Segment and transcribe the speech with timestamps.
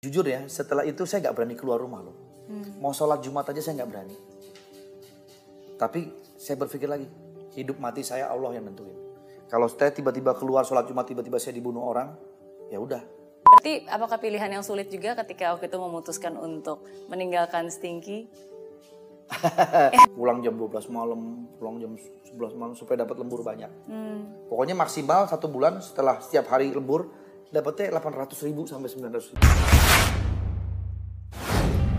[0.00, 2.16] Jujur ya, setelah itu saya nggak berani keluar rumah loh.
[2.80, 4.16] Mau sholat Jumat aja saya nggak berani.
[5.76, 6.08] Tapi
[6.40, 7.04] saya berpikir lagi,
[7.52, 8.96] hidup mati saya Allah yang nentuin.
[9.52, 12.16] Kalau saya tiba-tiba keluar sholat Jumat, tiba-tiba saya dibunuh orang,
[12.72, 13.04] ya udah.
[13.44, 16.80] Berarti apakah pilihan yang sulit juga ketika waktu itu memutuskan untuk
[17.12, 18.32] meninggalkan Stinky?
[20.16, 21.92] Pulang jam 12 malam, pulang jam
[22.24, 23.68] 11 malam supaya dapat lembur banyak.
[23.84, 24.48] Hmm.
[24.48, 27.12] Pokoknya maksimal satu bulan setelah setiap hari lembur,
[27.50, 29.42] dapatnya 800 ribu sampai 900 ribu.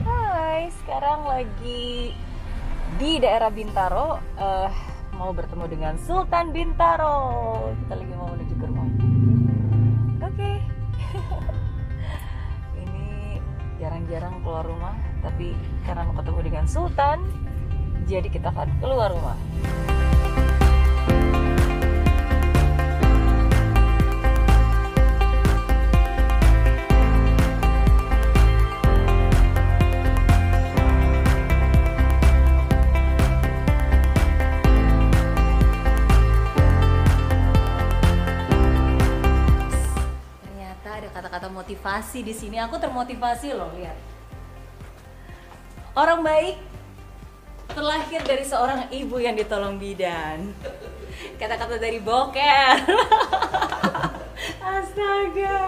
[0.07, 2.15] Hai, sekarang lagi
[2.95, 4.15] di daerah Bintaro.
[4.39, 4.71] eh,
[5.19, 7.19] mau bertemu dengan Sultan Bintaro.
[7.83, 8.87] Kita lagi mau menuju ke rumah.
[10.23, 10.51] Oke.
[12.81, 13.05] Ini
[13.83, 15.51] jarang-jarang keluar rumah, tapi
[15.83, 17.27] karena mau ketemu dengan Sultan,
[18.07, 19.37] jadi kita akan keluar rumah.
[41.71, 42.59] Kata-kata motivasi di sini.
[42.59, 43.95] Aku termotivasi loh, lihat.
[45.95, 46.59] Orang baik
[47.71, 50.51] terlahir dari seorang ibu yang ditolong bidan.
[51.39, 52.75] Kata-kata dari boker.
[54.75, 55.59] Astaga.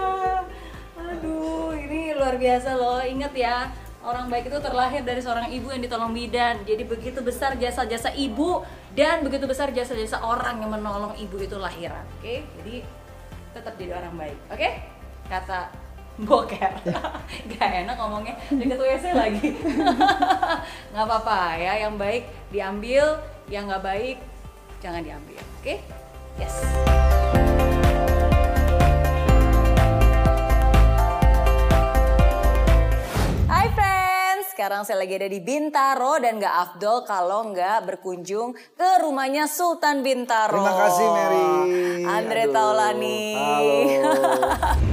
[1.00, 3.00] Aduh, ini luar biasa loh.
[3.00, 3.72] Ingat ya,
[4.04, 6.68] orang baik itu terlahir dari seorang ibu yang ditolong bidan.
[6.68, 12.04] Jadi begitu besar jasa-jasa ibu dan begitu besar jasa-jasa orang yang menolong ibu itu lahiran.
[12.20, 12.84] Oke, jadi
[13.56, 14.38] tetap jadi orang baik.
[14.52, 14.70] Oke?
[15.32, 15.83] Kata
[16.22, 16.74] boker.
[17.52, 19.50] Gak enak ngomongnya deket WC lagi.
[20.94, 23.18] nggak apa-apa ya, yang baik diambil,
[23.50, 24.18] yang nggak baik
[24.78, 25.42] jangan diambil.
[25.58, 25.82] Oke?
[26.38, 26.54] Yes.
[33.50, 38.90] Hai friends, sekarang saya lagi ada di Bintaro dan nggak afdol kalau nggak berkunjung ke
[39.02, 40.62] rumahnya Sultan Bintaro.
[40.62, 41.46] Terima kasih Mary.
[42.06, 43.22] Andre Aduh, Taulani.
[43.34, 44.92] Halo.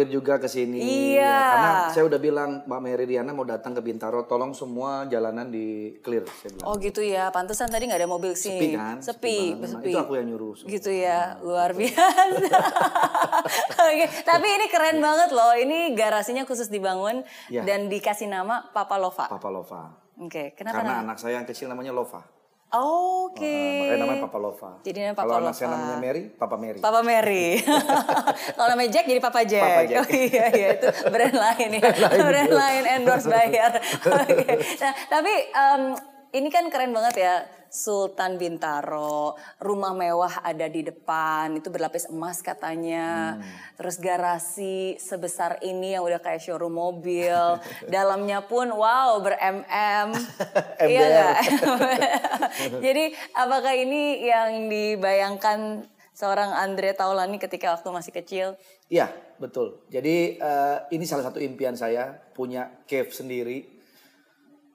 [0.00, 0.80] mampir juga ke sini.
[0.80, 1.20] Iya.
[1.20, 5.52] Ya, karena saya udah bilang Mbak Mary Riana mau datang ke Bintaro, tolong semua jalanan
[5.52, 6.24] di clear.
[6.24, 6.64] Saya bilang.
[6.64, 8.56] Oh gitu ya, pantesan tadi nggak ada mobil sini.
[8.56, 8.96] Sepi kan?
[8.98, 9.68] Sepi, banget.
[9.76, 9.90] sepi.
[9.92, 10.52] Itu aku yang nyuruh.
[10.56, 10.70] semua.
[10.72, 12.00] Gitu ya, luar biasa.
[13.84, 15.52] Oke, tapi ini keren banget loh.
[15.52, 17.20] Ini garasinya khusus dibangun
[17.52, 17.66] Ya.
[17.68, 19.28] dan dikasih nama Papa Lova.
[19.28, 19.92] Papa Lova.
[20.16, 21.12] Oke, kenapa Karena nama?
[21.12, 22.39] anak saya yang kecil namanya Lova.
[22.70, 23.42] Oke.
[23.42, 24.70] Ah, makanya namanya Papa Lova.
[24.80, 25.66] Jadi namanya Papa Kalau Lova.
[25.66, 26.78] namanya Mary, Papa Mary.
[26.78, 27.46] Papa Mary.
[28.56, 29.58] Kalau namanya Jack jadi Papa Jack.
[29.64, 29.98] Papa Jack.
[29.98, 31.82] Oh iya iya itu brand lain ya.
[32.16, 33.74] brand lain endorse bayar.
[34.22, 34.46] Oke.
[34.78, 35.82] Nah, tapi em,
[36.32, 37.34] ini kan keren banget ya.
[37.70, 43.38] Sultan Bintaro, rumah mewah ada di depan, itu berlapis emas katanya.
[43.38, 43.46] Hmm.
[43.78, 47.38] Terus garasi sebesar ini yang udah kayak showroom mobil.
[47.94, 50.08] Dalamnya pun wow ber-MM.
[50.90, 51.38] iya nggak?
[52.90, 53.04] Jadi
[53.38, 58.46] apakah ini yang dibayangkan seorang Andre Taulani ketika waktu masih kecil?
[58.90, 59.86] Iya, betul.
[59.88, 63.79] Jadi eh, ini salah satu impian saya punya cave sendiri.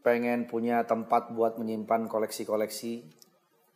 [0.05, 3.09] Pengen punya tempat buat menyimpan koleksi-koleksi.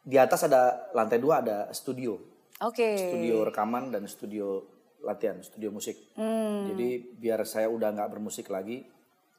[0.05, 2.21] Di atas ada lantai dua ada studio,
[2.61, 2.97] Oke.
[2.97, 4.61] studio rekaman dan studio
[5.01, 6.13] latihan, studio musik.
[6.13, 6.69] Hmm.
[6.69, 8.85] Jadi biar saya udah nggak bermusik lagi,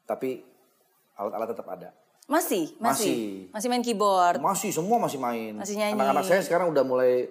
[0.03, 0.43] tapi
[1.15, 1.89] alat-alat tetap ada.
[2.29, 3.19] Masih, masih, Masih.
[3.51, 4.39] masih main keyboard.
[4.39, 5.57] Masih semua masih main.
[5.57, 5.95] Masih nyanyi.
[5.95, 7.27] Anak-anak saya sekarang udah mulai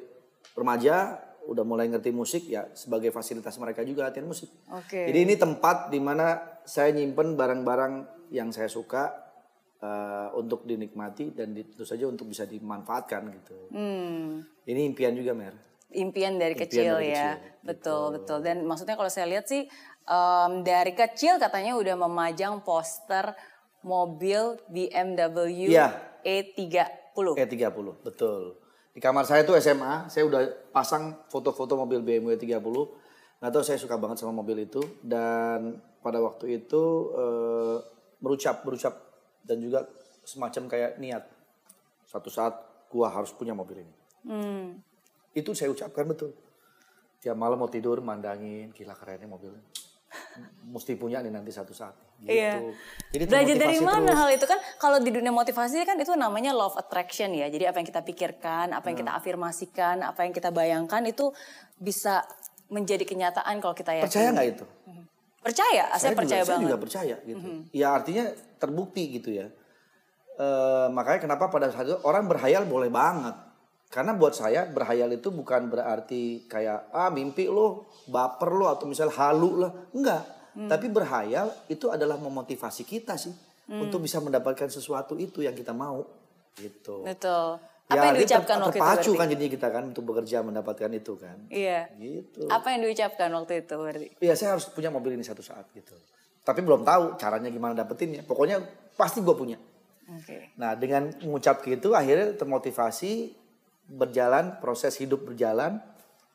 [0.52, 1.16] remaja,
[1.48, 4.50] udah mulai ngerti musik ya sebagai fasilitas mereka juga latihan musik.
[4.68, 5.08] Oke.
[5.08, 9.29] Jadi ini tempat di mana saya nyimpen barang-barang yang saya suka
[9.80, 13.56] eh, untuk dinikmati dan di- tentu saja untuk bisa dimanfaatkan gitu.
[13.72, 14.44] Hmm.
[14.64, 15.56] Ini impian juga Mer.
[15.90, 17.66] Impian dari Impian kecil dari ya, kecil, gitu.
[17.66, 18.38] betul betul.
[18.40, 19.66] Dan maksudnya kalau saya lihat sih
[20.04, 23.34] em, dari kecil katanya udah memajang poster
[23.82, 25.96] mobil BMW Iya.
[26.22, 27.16] E30.
[27.16, 27.74] E30,
[28.06, 28.60] betul.
[28.90, 30.40] Di kamar saya tuh SMA, saya udah
[30.70, 32.60] pasang foto-foto mobil BMW 30.
[33.40, 37.76] Nggak tahu saya suka banget sama mobil itu dan pada waktu itu eh,
[38.20, 39.09] berucap berucap
[39.50, 39.82] dan juga
[40.22, 41.26] semacam kayak niat
[42.06, 42.54] suatu saat
[42.86, 43.94] gua harus punya mobil ini.
[44.22, 44.78] Hmm.
[45.34, 46.30] Itu saya ucapkan betul.
[47.18, 49.62] Tiap malam mau tidur mandangin, gila kerennya mobilnya.
[50.64, 51.94] Mesti punya nih nanti satu saat.
[52.18, 52.30] Gitu.
[52.30, 52.58] Iya.
[53.10, 54.18] Jadi Belajar dari mana terus.
[54.18, 54.58] hal itu kan?
[54.76, 57.46] Kalau di dunia motivasi kan itu namanya of attraction ya.
[57.46, 59.02] Jadi apa yang kita pikirkan, apa yang Hmm.
[59.06, 61.30] kita afirmasikan, apa yang kita bayangkan itu
[61.76, 62.26] bisa
[62.68, 64.06] menjadi kenyataan kalau kita yakin.
[64.06, 64.64] Percaya nggak itu?
[65.40, 66.64] Percaya, saya, juga- percaya saya banget.
[66.68, 67.46] juga percaya gitu.
[67.72, 68.24] Ya artinya
[68.60, 69.48] terbukti gitu ya.
[70.36, 73.34] Eh, makanya kenapa pada saat itu orang berhayal boleh banget.
[73.90, 79.10] Karena buat saya berhayal itu bukan berarti kayak ah mimpi lo, baper lo atau misal
[79.10, 79.72] halu lah.
[79.90, 80.22] Enggak.
[80.50, 83.34] Tapi berhayal itu adalah memotivasi kita sih
[83.70, 86.02] untuk bisa mendapatkan sesuatu itu yang kita mau
[86.58, 87.02] gitu.
[87.06, 87.58] Betul.
[87.90, 88.82] Ya, Apa yang artinya diucapkan ter- waktu itu?
[88.86, 91.36] terpacu kan jadinya kita kan untuk bekerja mendapatkan itu kan.
[91.50, 91.80] Iya.
[91.98, 92.46] Gitu.
[92.46, 94.06] Apa yang diucapkan waktu itu berarti?
[94.22, 95.94] Iya saya harus punya mobil ini satu saat gitu.
[96.40, 98.24] Tapi belum tahu caranya gimana dapetinnya.
[98.24, 98.60] Pokoknya
[98.96, 99.58] pasti gue punya.
[100.10, 100.56] Oke.
[100.58, 103.36] Nah dengan mengucap gitu akhirnya termotivasi
[103.90, 105.78] berjalan proses hidup berjalan.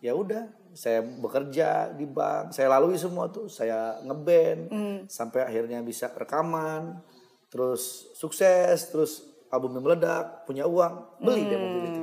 [0.03, 4.67] Ya udah saya bekerja di bank, saya lalui semua tuh, saya ngeband
[5.07, 6.99] sampai akhirnya bisa rekaman,
[7.47, 12.01] terus sukses, terus albumnya meledak, punya uang, beli deh mobil itu.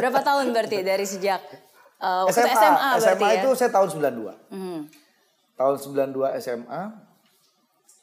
[0.00, 1.44] Berapa tahun berarti dari sejak
[2.00, 3.38] uh, waktu SMA, SMA, berarti SMA ya?
[3.44, 4.48] itu saya tahun 92.
[4.48, 4.80] Hmm.
[5.60, 6.82] Tahun 92 SMA,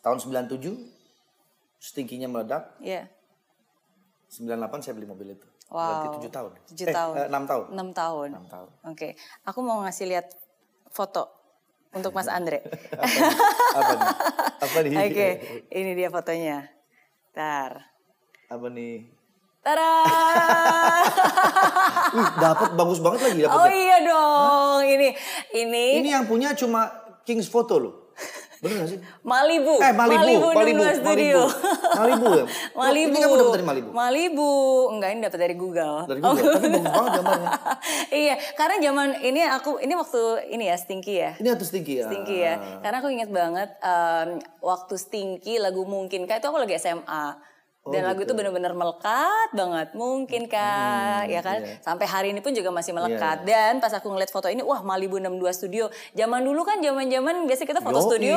[0.07, 0.71] tahun 97
[1.77, 3.11] stinkinya meledak, Iya.
[4.31, 5.43] 98 saya beli mobil itu.
[5.67, 6.07] Wow.
[6.07, 6.51] Berarti 7 tahun.
[6.71, 7.13] Tujuh eh, tahun.
[7.15, 7.65] eh, 6 tahun.
[7.75, 8.29] 6 tahun.
[8.39, 8.69] 6 tahun.
[8.87, 9.19] Oke.
[9.43, 10.31] Aku mau ngasih lihat
[10.91, 11.27] foto
[11.91, 12.63] untuk Mas Andre.
[13.77, 14.07] Apa nih?
[14.57, 14.91] Apa nih?
[14.95, 15.27] Oke,
[15.71, 16.71] ini dia fotonya.
[17.35, 17.83] Tar.
[18.47, 19.11] Apa nih?
[19.59, 19.91] Tada!
[22.15, 23.75] Wih, dapat bagus banget lagi oh dapatnya.
[23.75, 24.79] iya dong.
[24.87, 25.07] Ini
[25.59, 26.87] ini, Ini yang punya cuma
[27.27, 28.06] Kings Photo loh.
[28.57, 28.99] Bener gak sih?
[29.21, 29.75] Malibu.
[29.77, 31.39] Eh, Malibu, Malibu, 16 Studio.
[31.93, 32.45] Malibu ya?
[32.81, 33.13] Malibu.
[33.13, 33.89] Ini kamu dapat dari Malibu?
[33.93, 34.51] Malibu.
[34.97, 35.97] Enggak, ini dapat dari Google.
[36.09, 36.53] Dari Google.
[36.57, 37.49] Tapi bagus banget gambarnya.
[38.25, 41.31] iya, karena zaman ini aku ini waktu ini ya Stinky ya.
[41.37, 42.05] Ini atas tinggi ya.
[42.09, 42.53] Stinky ya.
[42.81, 47.37] Karena aku inget banget em, waktu Stinky lagu mungkin kayak itu aku lagi SMA.
[47.87, 48.35] Oh, Dan lagu itu gitu.
[48.35, 49.87] bener-bener melekat banget.
[49.95, 51.63] Mungkin kak, ya kan?
[51.63, 51.79] iya.
[51.79, 53.37] Sampai hari ini pun juga masih Iya, melekat.
[53.47, 55.87] Dan pas aku ngeliat foto ini, wah Malibu 62 Studio.
[56.11, 58.05] Zaman dulu kan zaman-zaman biasa kita foto Yoi.
[58.05, 58.35] studio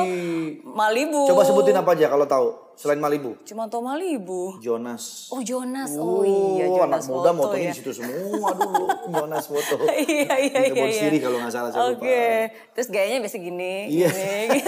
[0.63, 1.27] Malibu.
[1.27, 2.47] Coba sebutin apa aja kalau tahu
[2.81, 3.37] selain Malibu.
[3.45, 4.57] Cuma tau Malibu.
[4.57, 5.29] Jonas.
[5.29, 7.71] Oh Jonas, oh, iya Jonas anak muda motonya ya.
[7.71, 9.85] di situ semua dulu Jonas foto.
[9.85, 10.73] iya iya iya.
[10.73, 11.21] Kebon iya.
[11.21, 12.73] Kalau nggak salah saya Oke, lupa.
[12.73, 13.73] terus gayanya biasa gini.
[13.93, 14.09] Iya.
[14.09, 14.59] gini.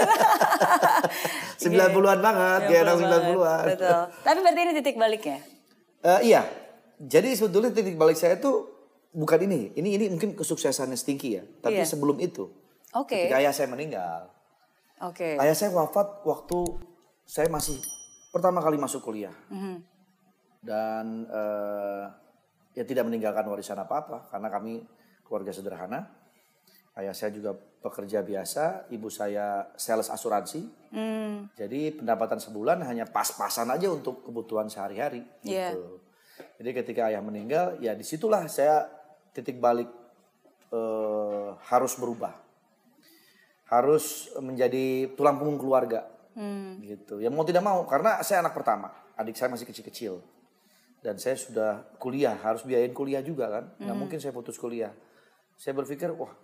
[1.64, 3.64] 90-an banget, kayak anak 90-an.
[3.74, 4.00] Betul.
[4.22, 5.38] Tapi berarti ini titik baliknya.
[6.04, 6.42] Eh, iya.
[6.94, 8.70] Jadi sebetulnya titik balik saya tuh
[9.10, 9.74] bukan ini.
[9.74, 11.42] Ini ini mungkin kesuksesannya Stinky ya.
[11.58, 11.88] Tapi Iya.
[11.88, 12.46] sebelum itu,
[12.94, 13.26] Oke.
[13.26, 14.30] ketika ayah saya meninggal,
[15.02, 15.34] Oke.
[15.34, 16.58] ayah saya wafat waktu
[17.24, 17.80] saya masih
[18.34, 19.34] pertama kali masuk kuliah.
[19.46, 19.76] Mhm.
[20.58, 22.04] Dan eh,
[22.74, 24.82] ya tidak meninggalkan warisan apa-apa karena kami
[25.22, 26.10] keluarga sederhana.
[26.94, 30.62] Ayah saya juga pekerja biasa, ibu saya sales asuransi.
[30.94, 31.50] Hmm.
[31.58, 35.74] Jadi pendapatan sebulan hanya pas-pasan aja untuk kebutuhan sehari-hari Iya.
[35.74, 35.98] gitu.
[36.62, 38.86] Jadi ketika ayah meninggal, ya di situlah saya
[39.34, 39.90] titik balik
[40.70, 42.34] eh, harus berubah,
[43.70, 46.82] harus menjadi tulang punggung keluarga, Hmm.
[46.82, 47.22] gitu.
[47.22, 50.18] Ya mau tidak mau, karena saya anak pertama, adik saya masih kecil-kecil,
[51.00, 54.90] dan saya sudah kuliah, harus biayain kuliah juga kan, nggak mungkin saya putus kuliah.
[55.54, 56.34] Saya berpikir, wah,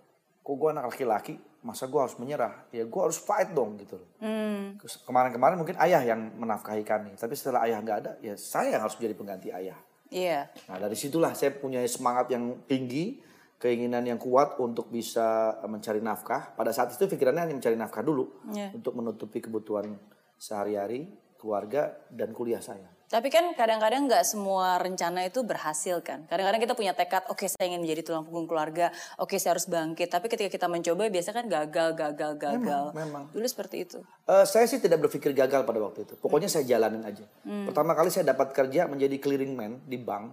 [0.41, 2.65] kok gue anak laki-laki, masa gue harus menyerah?
[2.73, 4.09] Ya gue harus fight dong gitu loh.
[4.23, 4.79] Hmm.
[4.79, 8.95] Kemarin-kemarin mungkin ayah yang menafkahi kami, tapi setelah ayah nggak ada, ya saya yang harus
[8.97, 9.77] menjadi pengganti ayah.
[10.11, 10.51] Iya.
[10.67, 13.23] Nah dari situlah saya punya semangat yang tinggi,
[13.61, 16.57] keinginan yang kuat untuk bisa mencari nafkah.
[16.57, 18.73] Pada saat itu pikirannya hanya mencari nafkah dulu Iya.
[18.73, 19.93] untuk menutupi kebutuhan
[20.35, 21.05] sehari-hari,
[21.37, 22.89] keluarga dan kuliah saya.
[23.11, 26.23] Tapi kan kadang-kadang nggak semua rencana itu berhasil kan.
[26.31, 28.87] Kadang-kadang kita punya tekad, oke saya ingin menjadi tulang punggung keluarga,
[29.19, 30.07] oke saya harus bangkit.
[30.07, 32.83] Tapi ketika kita mencoba biasa kan gagal, gagal, gagal.
[32.95, 33.27] memang.
[33.35, 33.99] Dulu seperti itu.
[34.31, 36.15] Eh, saya sih tidak berpikir gagal pada waktu itu.
[36.23, 37.27] Pokoknya saya jalanin aja.
[37.43, 37.67] Hmm.
[37.67, 40.31] Pertama kali saya dapat kerja menjadi clearing man di bank.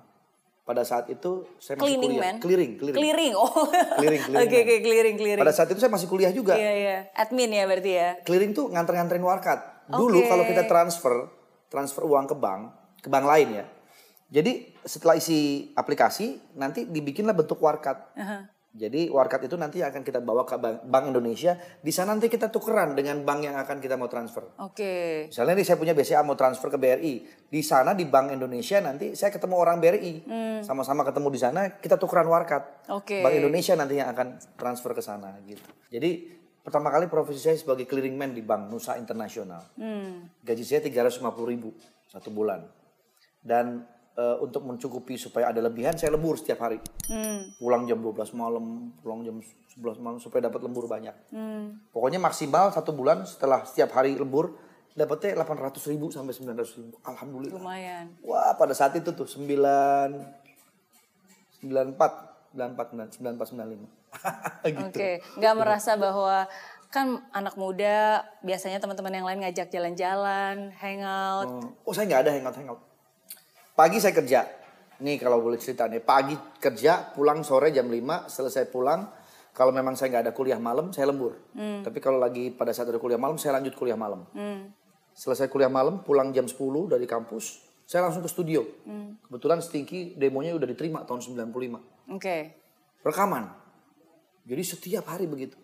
[0.69, 2.25] Pada saat itu saya masih Cleaning kuliah.
[2.29, 2.35] man?
[2.45, 2.99] Clearing, clearing.
[3.01, 3.49] Clearing, oh.
[3.97, 4.69] Clearing, clearing Oke, man.
[4.69, 5.41] oke, clearing, clearing.
[5.41, 6.61] Pada saat itu saya masih kuliah juga.
[6.61, 6.97] Iya, iya.
[7.17, 8.09] Admin ya berarti ya.
[8.29, 9.89] Clearing tuh nganter-nganterin warkat.
[9.89, 10.29] Dulu Oke.
[10.29, 11.33] kalau kita transfer,
[11.73, 12.69] transfer uang ke bank,
[13.01, 13.65] ke bank lain ya.
[14.29, 17.97] Jadi setelah isi aplikasi, nanti dibikinlah bentuk warkat.
[18.13, 18.45] Aha.
[18.69, 21.57] Jadi warkat itu nanti akan kita bawa ke bank, Bank Indonesia.
[21.81, 24.45] Di sana nanti kita tukeran dengan bank yang akan kita mau transfer.
[24.61, 25.27] Oke.
[25.33, 27.15] Misalnya nih saya punya BCA mau transfer ke BRI.
[27.49, 30.15] Di sana di Bank Indonesia nanti saya ketemu orang BRI.
[30.61, 32.85] Sama-sama ketemu di sana, kita tukeran warkat.
[32.87, 33.01] Hmm.
[33.01, 33.25] Oke.
[33.25, 35.65] Bank Indonesia nanti yang akan transfer ke sana gitu.
[35.89, 39.65] Jadi pertama kali profesi saya sebagai clearing man di Bank Nusa Internasional.
[39.81, 40.29] Hmm.
[40.45, 41.73] Gaji saya 350 ribu
[42.05, 42.69] satu bulan.
[43.41, 43.81] Dan
[44.19, 46.83] eh, untuk mencukupi supaya ada lebihan saya lembur setiap hari.
[47.07, 47.55] Hmm.
[47.63, 51.15] Pulang jam 12 malam, pulang jam 11 malam supaya dapat lembur banyak.
[51.31, 51.79] Hmm.
[51.95, 54.59] Pokoknya maksimal satu bulan setelah setiap hari lembur
[54.99, 56.99] dapatnya 800 ribu sampai 900 ribu.
[57.07, 57.55] Alhamdulillah.
[57.55, 58.11] Lumayan.
[58.27, 59.47] Wah pada saat itu tuh 9
[61.63, 63.79] 94 94 94 95
[64.67, 64.83] gitu.
[64.89, 66.49] Oke, nggak merasa bahwa
[66.89, 71.77] kan anak muda biasanya teman-teman yang lain ngajak jalan-jalan, hangout.
[71.85, 72.81] Oh, saya nggak ada hangout hangout.
[73.79, 74.43] Pagi saya kerja.
[75.07, 79.07] Nih kalau boleh cerita nih, pagi kerja, pulang sore jam 5, selesai pulang.
[79.55, 81.39] Kalau memang saya nggak ada kuliah malam, saya lembur.
[81.87, 84.27] Tapi kalau lagi pada saat ada kuliah malam, saya lanjut kuliah malam.
[84.35, 84.75] Hmm.
[85.15, 86.59] Selesai kuliah malam, pulang jam 10
[86.91, 88.67] dari kampus, saya langsung ke studio.
[89.31, 92.19] Kebetulan Stinky demonya udah diterima tahun 95.
[92.19, 92.37] Oke.
[93.07, 93.47] Rekaman.
[94.43, 95.55] Jadi setiap hari begitu.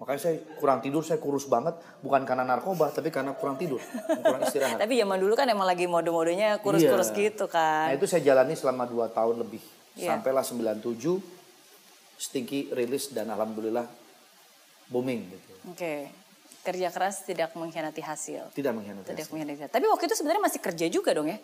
[0.00, 1.76] Makanya saya kurang tidur, saya kurus banget.
[2.00, 3.84] Bukan karena narkoba, tapi karena kurang tidur.
[4.16, 4.80] kurang istirahat.
[4.82, 7.28] Tapi zaman dulu kan emang lagi mode-modenya kurus-kurus Iya.
[7.28, 7.52] gitu Nah
[7.86, 7.86] kan.
[7.92, 9.60] itu saya jalani selama 2 tahun lebih.
[9.94, 10.16] Iya.
[10.16, 11.20] Sampailah 97,
[12.16, 13.84] Stinky rilis dan Alhamdulillah
[14.86, 15.52] booming gitu.
[15.68, 16.08] Oke.
[16.60, 18.52] Kerja keras tidak mengkhianati hasil.
[18.52, 19.04] Tidak mengkhianati.
[19.06, 19.32] Tidak hasil.
[19.32, 19.68] mengkhianati.
[19.68, 21.36] Tapi waktu itu sebenarnya masih kerja juga dong ya.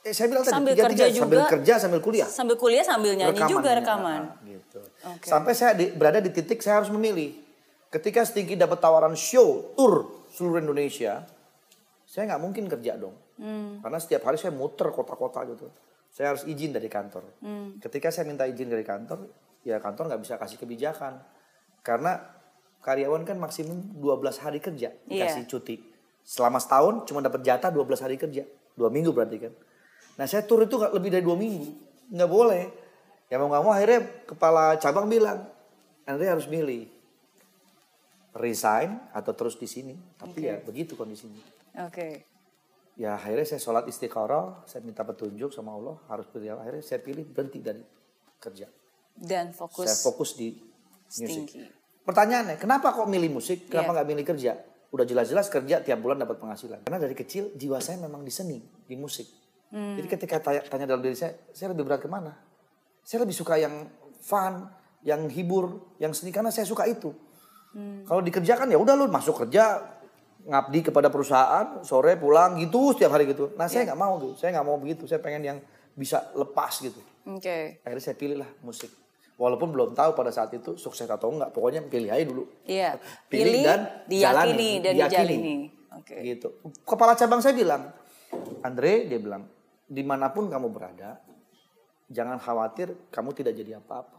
[0.00, 1.48] Eh, saya bilang tadi, Sambil tiga, kerja tiga, sambil juga.
[1.50, 2.28] kerja, sambil kuliah.
[2.28, 4.20] Sambil kuliah sambil nyanyi juga Rekaman, rekaman.
[4.30, 4.80] ah, gitu.
[5.06, 5.26] Oke.
[5.26, 7.47] Sampai saya di- berada di titik saya harus memilih.
[7.88, 11.24] Ketika Stinky dapat tawaran show, tour seluruh Indonesia,
[12.04, 13.16] saya nggak mungkin kerja dong.
[13.40, 13.80] Hmm.
[13.80, 15.72] Karena setiap hari saya muter kota-kota gitu.
[16.12, 17.24] Saya harus izin dari kantor.
[17.40, 17.80] Hmm.
[17.80, 19.28] Ketika saya minta izin dari kantor,
[19.64, 21.20] ya kantor nggak bisa kasih kebijakan.
[21.80, 22.20] Karena
[22.84, 25.48] karyawan kan maksimum 12 hari kerja dikasih Iya.
[25.48, 25.76] cuti.
[26.28, 28.44] Selama setahun cuma dapat jatah 12 hari kerja.
[28.76, 29.52] Dua minggu berarti kan.
[30.20, 31.66] Nah saya tur itu nggak lebih dari dua minggu.
[32.12, 32.64] Nggak boleh.
[33.32, 35.48] Ya mau nggak mau akhirnya kepala cabang bilang,
[36.04, 36.97] Andre harus milih.
[38.36, 39.94] Resign atau terus di sini.
[40.16, 41.40] Tapi ya begitu kondisinya.
[41.88, 42.24] Oke.
[42.98, 46.58] Ya akhirnya saya sholat istiqoroh, saya minta petunjuk sama Allah, harus pilih.
[46.58, 47.82] Akhirnya saya pilih berhenti dari
[48.42, 48.66] kerja.
[49.14, 49.86] Dan fokus.
[49.86, 50.58] Saya fokus di
[51.18, 51.54] musik.
[52.02, 53.68] Pertanyaannya, kenapa kok milih musik?
[53.68, 53.94] Kenapa Iya.
[54.00, 54.52] nggak milih kerja?
[54.88, 56.88] Udah jelas-jelas kerja tiap bulan dapat penghasilan.
[56.88, 59.28] Karena dari kecil jiwa saya memang di seni, di musik.
[59.68, 60.00] Hmm.
[60.00, 62.32] Jadi ketika tanya, tanya dalam diri saya, saya lebih berat ke mana?
[63.04, 63.84] Saya lebih suka yang
[64.24, 64.64] fun,
[65.04, 67.12] yang hibur, yang seni karena saya suka itu.
[67.72, 68.02] Hmm.
[68.04, 69.84] Kalau dikerjakan ya udah lu masuk kerja
[70.48, 73.52] ngabdi kepada perusahaan sore pulang gitu setiap hari gitu.
[73.60, 73.92] Nah saya Iya.
[73.92, 75.04] nggak mau gitu, saya nggak mau begitu.
[75.04, 75.58] Saya pengen yang
[75.92, 76.98] bisa lepas gitu.
[77.28, 77.84] Oke.
[77.84, 78.88] Akhirnya saya pilih lah musik.
[79.38, 82.42] Walaupun belum tahu pada saat itu sukses atau enggak, pokoknya pilih aja dulu.
[82.66, 82.98] Iya.
[83.30, 85.18] Pilih, dan diyakini jalani, dan diyakini.
[85.22, 85.56] dijalini.
[85.94, 86.14] Oke.
[86.26, 86.48] Gitu.
[86.82, 87.86] Kepala cabang saya bilang,
[88.66, 89.46] Andre dia bilang,
[89.86, 91.22] di mana pun kamu berada,
[92.10, 94.17] jangan khawatir kamu tidak jadi apa-apa.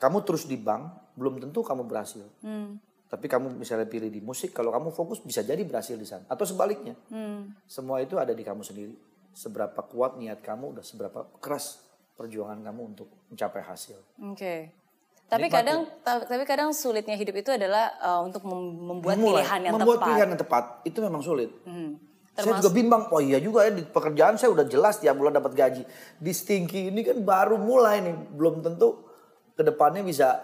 [0.00, 2.24] Kamu terus di bank, belum tentu kamu berhasil.
[2.40, 2.80] Hmm.
[3.10, 6.24] Tapi kamu misalnya pilih di musik, kalau kamu fokus bisa jadi berhasil di sana.
[6.24, 6.96] Atau sebaliknya.
[7.12, 7.52] Hmm.
[7.68, 8.96] Semua itu ada di kamu sendiri.
[9.36, 11.84] Seberapa kuat niat kamu, udah seberapa keras
[12.16, 14.00] perjuangan kamu untuk mencapai hasil.
[14.24, 14.72] Oke.
[15.30, 19.60] Tapi kadang ta- tapi kadang sulitnya hidup itu adalah uh, untuk mem- membuat Memulai, pilihan
[19.62, 20.08] yang membuat tepat.
[20.10, 21.50] pilihan yang tepat itu memang sulit.
[21.62, 22.00] Hmm.
[22.34, 25.52] Saya juga bimbang, oh iya juga ya di pekerjaan saya udah jelas tiap bulan dapat
[25.52, 25.82] gaji.
[26.16, 29.09] Di Stinky ini kan baru mulai nih, belum tentu
[29.60, 30.40] ke depannya bisa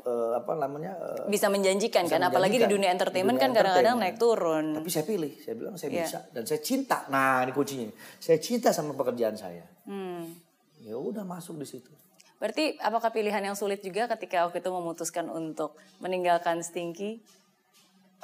[0.00, 3.60] eh, apa namanya eh, Bisa menjanjikan Bisa kan apalagi di dunia entertainment Di dunia kan
[3.60, 4.80] kadang-kadang naik turun.
[4.80, 6.00] Tapi saya pilih, saya bilang saya Iya.
[6.08, 7.04] bisa dan saya cinta.
[7.12, 9.68] Nah ini kuncinya, saya cinta sama pekerjaan saya.
[9.84, 10.32] Hmm.
[10.80, 11.92] Ya udah masuk di situ.
[12.40, 17.24] Berarti apakah pilihan yang sulit juga ketika waktu itu memutuskan untuk meninggalkan Stinky?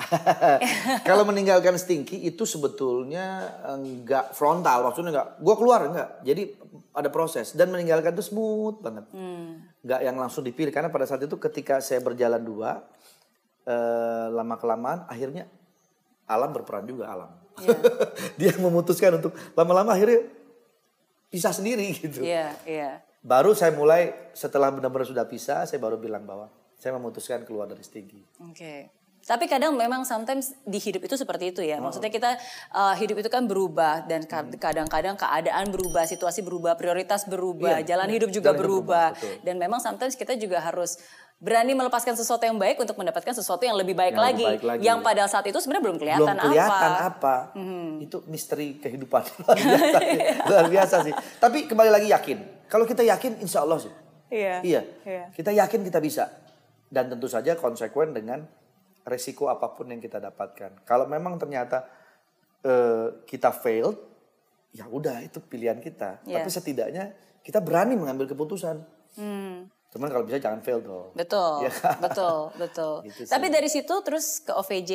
[1.08, 5.28] Kalau meninggalkan Stinky itu sebetulnya enggak frontal, maksudnya enggak.
[5.40, 6.08] Gua keluar enggak.
[6.24, 6.42] Jadi
[6.92, 9.08] ada proses dan meninggalkan itu smooth banget.
[9.80, 12.84] Enggak yang langsung dipilih karena pada saat itu ketika saya berjalan dua
[13.64, 15.48] eh, lama kelamaan akhirnya
[16.28, 17.30] alam berperan juga alam.
[18.40, 20.28] Dia memutuskan untuk lama-lama akhirnya
[21.30, 22.22] pisah sendiri gitu.
[22.22, 22.90] Iya, iya.
[23.20, 26.48] Baru saya mulai setelah benar-benar sudah pisah, saya baru bilang bahwa
[26.80, 28.24] saya memutuskan keluar dari Stinky.
[28.48, 28.99] Oke.
[29.20, 31.76] Tapi kadang memang sometimes di hidup itu seperti itu ya.
[31.76, 32.34] Maksudnya kita
[32.70, 37.94] uh, hidup itu kan berubah dan ka- kadang-kadang keadaan berubah, situasi berubah, prioritas berubah, Iya,
[37.94, 38.14] jalan iya.
[38.16, 39.06] hidup juga Jalan hidup berubah.
[39.12, 39.44] berubah, betul.
[39.44, 40.98] Dan memang sometimes kita juga harus
[41.36, 44.36] berani melepaskan sesuatu yang baik untuk mendapatkan sesuatu yang lebih baik, Yang lagi.
[44.36, 44.82] lebih baik lagi.
[44.82, 47.06] Yang pada saat itu sebenarnya belum kelihatan, belum kelihatan apa.
[47.06, 47.34] apa.
[47.98, 49.98] Itu misteri kehidupan luar biasa,
[50.44, 51.14] luar biasa sih.
[51.36, 52.38] Tapi kembali lagi yakin.
[52.66, 53.92] Kalau kita yakin, insya Allah sih.
[54.28, 54.60] Iya.
[54.60, 54.80] Iya.
[55.02, 55.24] Iya.
[55.30, 56.28] Kita yakin kita bisa.
[56.86, 58.44] Dan tentu saja konsekuen dengan
[59.04, 60.84] resiko apa pun yang kita dapatkan.
[60.84, 61.88] Kalau memang ternyata
[62.64, 63.96] eh, kita failed,
[64.70, 66.22] ya udah itu pilihan kita.
[66.26, 66.40] Iya.
[66.42, 67.04] Tapi setidaknya
[67.42, 68.76] kita berani mengambil keputusan.
[69.18, 69.66] Hmm.
[69.90, 71.10] Cuman kalau bisa jangan fail dong.
[71.18, 71.98] Betul, kan?
[71.98, 72.94] betul, betul.
[73.02, 73.32] Gitu sih.
[73.32, 74.92] Tapi dari situ terus ke OVJ.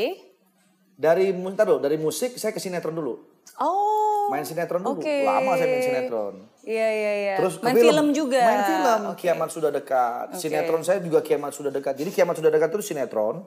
[0.95, 3.19] Dari bentar dulu, dari musik saya ke sinetron dulu.
[3.59, 4.31] Oh.
[4.31, 5.03] Main sinetron dulu.
[5.03, 5.27] Oke.
[5.27, 6.35] Lama saya main sinetron.
[6.63, 7.35] Iya iya iya.
[7.43, 8.07] Terus main film.
[8.15, 8.39] juga.
[8.41, 9.01] Main film.
[9.11, 9.27] Oke.
[9.27, 10.39] Kiamat sudah dekat.
[10.39, 11.99] Sinetron saya juga Kiamat sudah dekat.
[11.99, 13.43] Jadi Kiamat sudah dekat itu sinetron.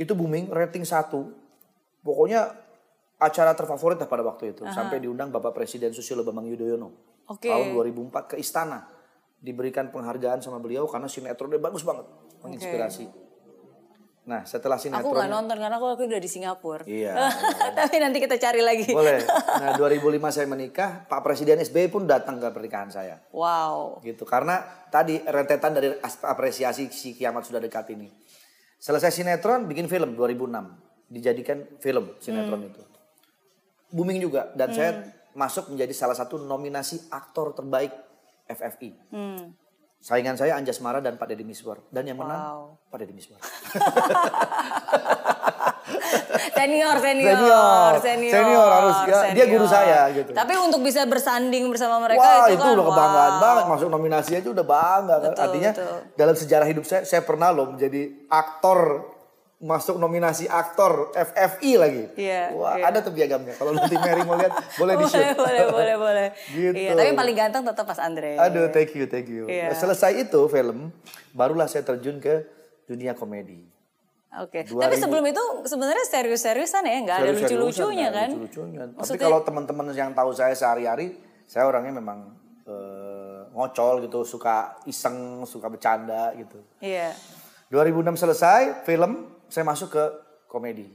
[0.00, 1.28] Itu booming, rating satu.
[2.00, 2.48] Pokoknya
[3.20, 4.64] acara terfavorit lah pada waktu itu.
[4.72, 6.88] Sampai diundang Bapak Presiden Susilo Bambang Yudhoyono.
[7.28, 7.52] Oke.
[7.52, 8.88] Tahun 2004 ke istana.
[9.36, 12.08] Diberikan penghargaan sama beliau karena sinetronnya bagus banget.
[12.40, 13.28] Menginspirasi.
[14.20, 15.16] Nah setelah Aku sinetron.
[15.16, 16.84] nggak nonton karena aku, aku udah di Singapura.
[16.84, 17.16] Iya.
[17.78, 18.88] Tapi nanti kita cari lagi.
[18.88, 19.20] Boleh.
[19.28, 20.00] Nah 2005
[20.32, 21.04] saya menikah.
[21.04, 23.20] Pak Presiden SBY pun datang ke pernikahan saya.
[23.32, 24.00] Wow.
[24.00, 28.08] gitu karena tadi rentetan dari as- apresiasi si kiamat sudah dekat ini
[28.80, 32.80] selesai sinetron bikin film 2006 dijadikan film sinetron itu.
[33.90, 34.90] Booming juga dan saya
[35.30, 37.90] masuk menjadi salah satu nominasi aktor terbaik
[38.46, 39.52] FFI Hmm.
[40.00, 41.76] saingan saya Anjas Mara dan Pak Deddy Miswar.
[41.86, 42.60] Dan yang menang Wow.
[42.88, 43.38] Pak Deddy Miswar
[46.60, 47.92] Senior, senior, Senior.
[48.04, 49.20] senior, Senior harus, ya.
[49.32, 49.86] Dia guru senior.
[49.86, 50.30] saya, gitu.
[50.36, 53.40] Tapi untuk bisa bersanding bersama mereka Wah itu, itu, kan, udah kebanggaan wow.
[53.40, 55.30] banget masuk nominasi aja udah bangga kan.
[55.32, 55.98] Betul, Artinya betul.
[56.16, 58.78] dalam sejarah hidup saya saya pernah loh menjadi aktor
[59.60, 62.04] masuk nominasi aktor FFI lagi.
[62.16, 62.88] Iya, Wah iya.
[62.88, 63.52] ada tuh piagamnya.
[63.60, 65.20] Kalau nanti Mary mau lihat boleh di shoot.
[65.20, 66.26] Boleh, boleh, boleh, boleh.
[66.56, 66.76] Gitu.
[66.80, 68.40] Iya, tapi yang paling ganteng tetap Mas Andre.
[68.40, 69.44] Aduh thank you thank you.
[69.44, 69.76] Iya.
[69.76, 70.88] Selesai itu film
[71.36, 72.48] barulah saya terjun ke
[72.88, 73.69] dunia komedi.
[74.38, 74.62] Oke.
[74.62, 74.78] 2000.
[74.78, 78.28] Tapi sebelum itu sebenarnya serius-seriusan ya, nggak ada Serius-seriusan, lucu-lucunya ada kan?
[78.30, 78.80] Lucu-lucunya.
[78.86, 81.18] Tapi Maksudnya- kalau teman-teman yang tahu saya sehari-hari,
[81.50, 82.38] saya orangnya memang
[82.70, 86.62] eh, ngocol gitu, suka iseng, suka bercanda gitu.
[86.78, 87.10] Iya.
[87.66, 90.04] 2006 selesai film, saya masuk ke
[90.46, 90.86] komedi.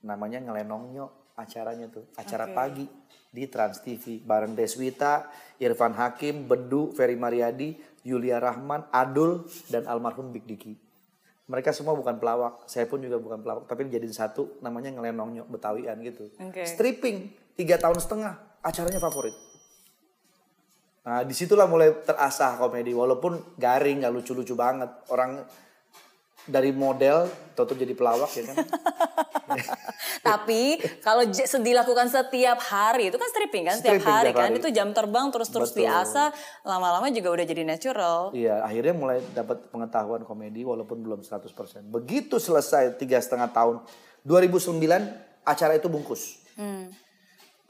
[0.00, 2.56] Namanya Ngelenongnya acaranya tuh, acara Oke.
[2.56, 2.86] pagi
[3.28, 5.28] di Trans TV bareng Deswita,
[5.60, 10.89] Irfan Hakim, Bedu, Ferry Mariadi, Yulia Rahman, Adul dan almarhum Big Diki.
[11.50, 15.98] Mereka semua bukan pelawak, saya pun juga bukan pelawak, tapi dijadiin satu namanya Ngelenongnya Betawian
[15.98, 16.30] gitu.
[16.38, 16.62] Oke.
[16.62, 19.34] Stripping tiga tahun setengah, acaranya favorit.
[21.02, 24.94] Nah di situlah mulai terasah komedi, walaupun garing, nggak lucu-lucu banget.
[25.10, 25.42] Orang
[26.46, 28.56] dari model, toto jadi pelawak ya kan.
[30.30, 31.26] Tapi kalau
[31.60, 34.60] dilakukan setiap hari itu kan stripping kan setiap Stripping hari kan hari.
[34.62, 36.30] itu jam terbang terus-terus diasah
[36.62, 38.30] lama-lama juga udah jadi natural.
[38.36, 41.90] Iya, akhirnya mulai dapat pengetahuan komedi walaupun belum 100%.
[41.90, 43.82] Begitu selesai tiga setengah tahun,
[44.22, 44.80] 2009
[45.44, 46.40] acara itu bungkus.
[46.54, 46.92] Hmm.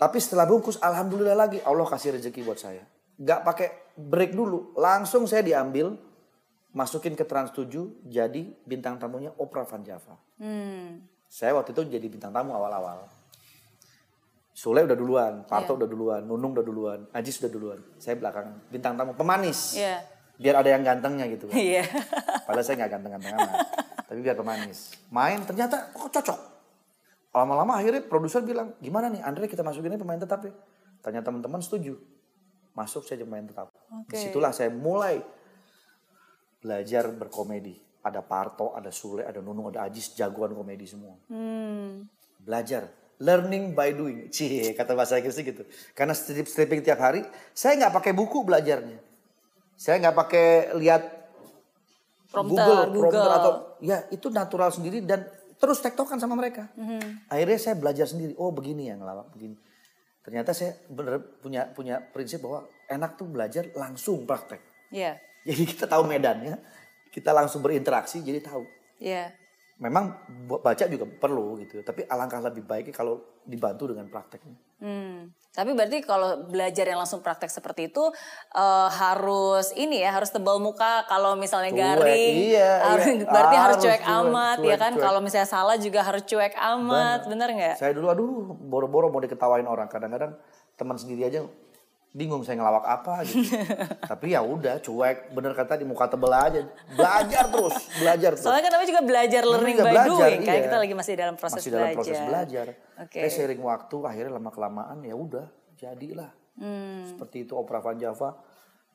[0.00, 2.80] Tapi setelah bungkus, alhamdulillah lagi Allah kasih rezeki buat saya.
[3.20, 3.68] Gak pakai
[4.00, 5.92] break dulu, langsung saya diambil,
[6.70, 10.14] masukin ke Trans 7, jadi bintang tamunya Oprah Van Java.
[10.38, 11.02] Hmm.
[11.30, 13.06] Saya waktu itu jadi bintang tamu awal-awal.
[14.50, 15.78] Sule udah duluan, Parto Iya.
[15.82, 17.78] udah duluan, Nunung udah duluan, Ajis udah duluan.
[17.96, 18.66] Saya belakangan.
[18.68, 19.78] Bintang tamu pemanis.
[19.78, 20.02] Iya.
[20.36, 21.54] Biar ada yang gantengnya gitu kan.
[21.54, 21.86] Iya.
[22.44, 23.56] Padahal saya nggak ganteng-ganteng amat.
[24.10, 24.90] Tapi biar pemanis.
[25.14, 26.38] Main ternyata kok cocok.
[27.30, 30.52] Lama-lama akhirnya produser bilang, gimana nih Andre kita masukin ini pemain tetap ya.
[30.98, 31.94] Ternyata teman-teman setuju.
[32.74, 33.70] Masuk saya jadi pemain tetap.
[33.70, 34.12] Oke.
[34.12, 35.22] Di situlah saya mulai
[36.60, 37.74] belajar berkomedi.
[38.00, 41.16] Ada Parto, ada Sule, ada Nunung, ada Ajis, jagoan komedi semua.
[41.28, 42.08] Hmm.
[42.40, 42.88] Belajar.
[43.20, 44.32] Learning by doing.
[44.32, 45.68] Cie, kata bahasa Inggrisnya gitu.
[45.92, 47.20] Karena strip stripping tiap hari,
[47.52, 48.96] saya nggak pakai buku belajarnya.
[49.76, 50.46] Saya nggak pakai
[50.80, 51.20] lihat
[52.30, 53.10] Prompter, Google, Google.
[53.10, 55.26] prompter atau ya itu natural sendiri dan
[55.58, 56.70] terus tektokan sama mereka.
[56.78, 57.26] Mhm.
[57.28, 58.38] Akhirnya saya belajar sendiri.
[58.38, 59.58] Oh begini ya ngelawak begini.
[60.22, 64.62] Ternyata saya bener punya punya prinsip bahwa enak tuh belajar langsung praktek.
[64.94, 65.18] Iya.
[65.48, 66.56] Jadi kita tahu medannya,
[67.10, 68.62] kita langsung berinteraksi jadi tahu.
[69.00, 69.32] Iya.
[69.80, 70.12] Memang
[70.44, 74.52] bu- baca juga perlu gitu, tapi alangkah lebih baiknya kalau dibantu dengan prakteknya.
[74.76, 75.32] Hmm.
[75.50, 78.04] Tapi berarti kalau belajar yang langsung praktek seperti itu
[78.54, 83.24] eh, harus ini ya harus tebal muka kalau misalnya Cuek, garing iya, harus, iya.
[83.24, 85.02] berarti harus Harus cuek, cuek, amat ya cuek, kan cuek.
[85.02, 87.76] kalau misalnya salah juga harus cuek amat bener nggak?
[87.80, 89.88] Saya dulu aduh boro-boro mau diketawain orang.
[89.88, 90.36] Kadang-kadang
[90.76, 91.44] teman sendiri aja
[92.10, 93.54] bingung saya ngelawak apa gitu.
[94.10, 96.60] Tapi ya udah cuek, bener kata di muka tebel aja.
[96.90, 98.42] Belajar terus, belajar terus.
[98.42, 100.62] Soalnya kan namanya juga belajar learning juga by belajar, doing kan iya.
[100.66, 101.98] kita lagi masih dalam proses Masih dalam belajar.
[102.02, 102.66] proses belajar.
[102.98, 103.18] Oke.
[103.20, 105.46] Eh sering waktu akhirnya lama kelamaan ya udah
[105.76, 106.30] jadilah.
[106.58, 107.06] Hmm.
[107.06, 108.34] Seperti itu Opera Van Java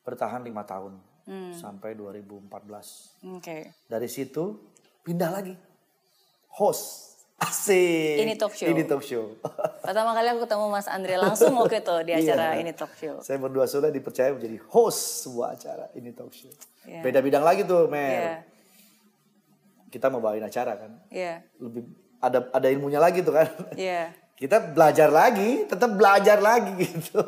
[0.02, 1.50] bertahan lima tahun Hmm.
[1.50, 3.18] sampai 2014.
[3.34, 3.74] Oke.
[3.90, 4.62] Dari situ
[5.02, 5.58] pindah lagi
[6.54, 7.05] host.
[7.36, 8.16] Asik.
[8.24, 8.64] Ini talk show.
[8.64, 9.36] Ini talk show.
[9.84, 12.64] Pertama kali aku ketemu Mas Andre langsung waktu itu di acara Iya.
[12.64, 13.20] ini talk show.
[13.20, 16.48] Saya berdua sudah dipercaya menjadi host sebuah acara ini talk show.
[16.88, 17.04] Iya.
[17.04, 18.08] Beda bidang lagi tuh, Mer.
[18.08, 18.34] Iya.
[19.92, 20.96] Kita mau bawain acara kan.
[21.12, 21.44] Iya.
[21.60, 21.84] Lebih
[22.24, 23.52] ada ada ilmunya lagi tuh kan.
[23.76, 24.16] Iya.
[24.40, 27.20] Kita belajar lagi, tetap belajar lagi gitu.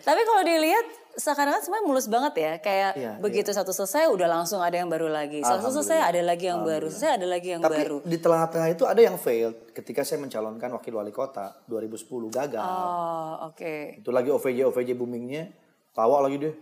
[0.00, 0.84] Tapi kalau dilihat
[1.20, 2.52] sekarang kan semuanya mulus banget ya.
[2.58, 5.44] Kayak Iya, begitu satu selesai udah langsung ada yang baru lagi.
[5.44, 6.88] Satu selesai ada lagi yang baru.
[6.88, 7.96] Selesai ada lagi yang Tapi baru.
[8.00, 12.64] di tengah-tengah itu ada yang failed ketika saya mencalonkan wakil wali kota 2010 gagal.
[12.64, 14.00] Oh, oke.
[14.00, 15.52] Itu lagi OVJ OVJ boomingnya.
[15.90, 16.52] Tawa lagi dia.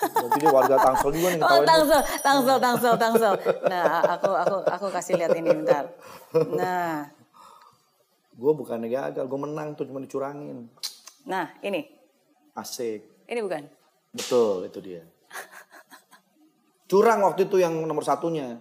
[0.00, 3.34] Berarti dia warga Tangsel juga nih Oh, tangsel, tangsel, tangsel, tangsel.
[3.68, 5.92] Nah, aku aku aku kasih lihat ini bentar.
[6.50, 7.12] Nah,
[8.32, 10.70] Gue bukannya gagal, gue menang tuh cuma dicurangin.
[11.26, 11.84] nah ini,
[12.54, 13.02] Asik.
[13.26, 13.66] ini bukan.
[14.12, 15.02] Betul, itu dia.
[16.88, 18.56] Curang waktu itu yang nomor satunya.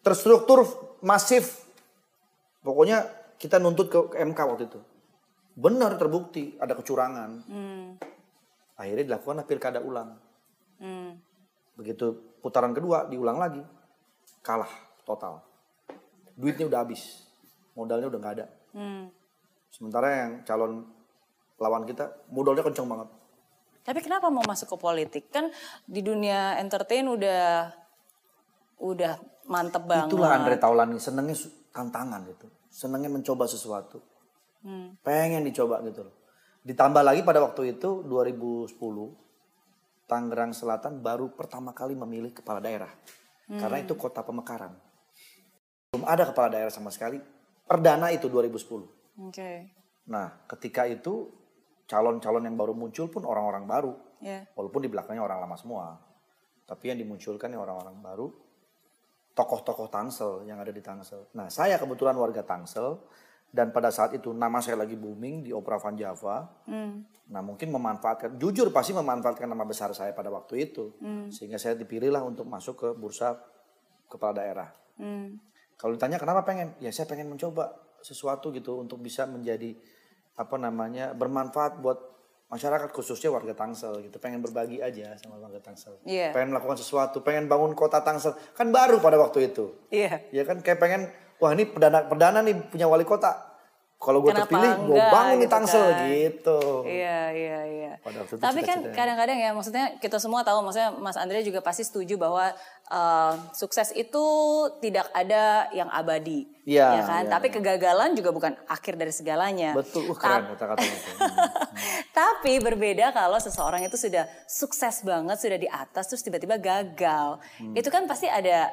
[0.00, 0.64] Terstruktur
[1.04, 1.68] masif.
[2.64, 3.04] Pokoknya
[3.36, 4.80] kita nuntut ke, ke MK waktu itu.
[5.58, 7.30] Benar terbukti ada kecurangan.
[7.44, 7.86] Hmm,
[8.78, 10.16] Akhirnya dilakukan pilkada ulang.
[10.78, 11.10] hmm,
[11.76, 13.60] Begitu putaran kedua diulang lagi.
[14.40, 14.70] Kalah
[15.04, 15.42] total.
[16.38, 17.26] Duitnya udah habis.
[17.74, 18.46] Modalnya udah nggak ada.
[18.72, 19.04] hmm.
[19.68, 20.88] Sementara yang calon
[21.60, 23.08] lawan kita modalnya kenceng banget.
[23.88, 25.32] Tapi kenapa mau masuk ke politik?
[25.32, 25.48] Kan
[25.88, 27.72] di dunia entertain udah
[28.84, 29.16] udah
[29.48, 30.12] mantep banget.
[30.12, 31.32] Itulah Andre Taulani senengnya
[31.72, 32.52] tantangan gitu.
[32.68, 34.04] Senengnya mencoba sesuatu.
[34.60, 35.00] Hmm.
[35.00, 36.12] Pengen dicoba gitu loh.
[36.68, 38.76] Ditambah lagi pada waktu itu 2010
[40.04, 42.92] Tangerang Selatan baru pertama kali memilih kepala daerah.
[43.48, 44.76] Karena itu kota pemekaran.
[45.88, 47.16] Belum ada kepala daerah sama sekali.
[47.64, 49.24] Perdana itu 2010.
[49.24, 49.72] Oke.
[50.12, 51.32] Nah, ketika itu
[51.88, 53.92] calon-calon yang baru muncul pun orang-orang baru.
[54.20, 54.44] Ya.
[54.52, 55.96] Walaupun di belakangnya orang lama semua.
[56.68, 58.28] Tapi yang dimunculkan ya orang-orang baru.
[59.32, 61.32] Tokoh-tokoh Tangsel yang ada di Tangsel.
[61.32, 63.00] Nah saya kebetulan warga Tangsel.
[63.48, 66.44] Dan pada saat itu nama saya lagi booming di Opera Van Java.
[66.68, 67.08] Hmm.
[67.32, 70.92] Nah mungkin memanfaatkan, jujur pasti memanfaatkan nama besar saya pada waktu itu.
[71.32, 73.40] Sehingga saya dipilihlah untuk masuk ke bursa
[74.04, 74.68] kepala daerah.
[75.00, 75.40] Hmm.
[75.80, 77.72] Kalau ditanya kenapa pengen, ya saya pengen mencoba
[78.04, 79.72] sesuatu gitu untuk bisa menjadi
[80.38, 81.98] apa namanya bermanfaat buat
[82.48, 84.16] masyarakat khususnya warga Tangsel gitu.
[84.22, 86.00] Pengen berbagi aja sama warga Tangsel.
[86.06, 86.32] Iya.
[86.32, 88.38] Pengen melakukan sesuatu, pengen bangun kota Tangsel.
[88.56, 89.74] Kan baru pada waktu itu.
[89.90, 90.24] Iya.
[90.32, 91.10] Ya kan kayak pengen
[91.42, 93.47] wah ini perdana perdana nih punya wali kota.
[93.98, 96.06] Kalau gue terpilih, gue bangun di gitu Tangsel kan.
[96.06, 96.60] gitu.
[96.86, 97.92] Iya, iya, iya.
[98.38, 102.54] Tapi kan kadang-kadang ya, maksudnya kita semua tahu, maksudnya Mas Andre juga pasti setuju bahwa
[102.94, 104.24] eh, sukses itu
[104.78, 107.22] tidak ada yang abadi, Iya, ya kan?
[107.26, 107.54] iya, Tapi iya.
[107.58, 109.74] kegagalan juga bukan akhir dari segalanya.
[109.74, 111.10] Betul, uh, keren kata-katanya itu.
[111.78, 112.02] Hmm.
[112.10, 117.38] Tapi berbeda kalau seseorang itu sudah sukses banget, sudah di atas, terus tiba-tiba gagal.
[117.70, 118.66] Itu kan pasti ada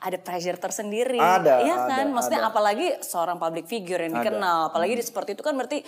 [0.00, 2.08] ada pressure tersendiri, Ada, Iya kan?
[2.08, 2.50] ada, Maksudnya ada.
[2.50, 4.32] apalagi seorang public figure yang Ada.
[4.32, 5.84] dikenal, apalagi di seperti itu kan berarti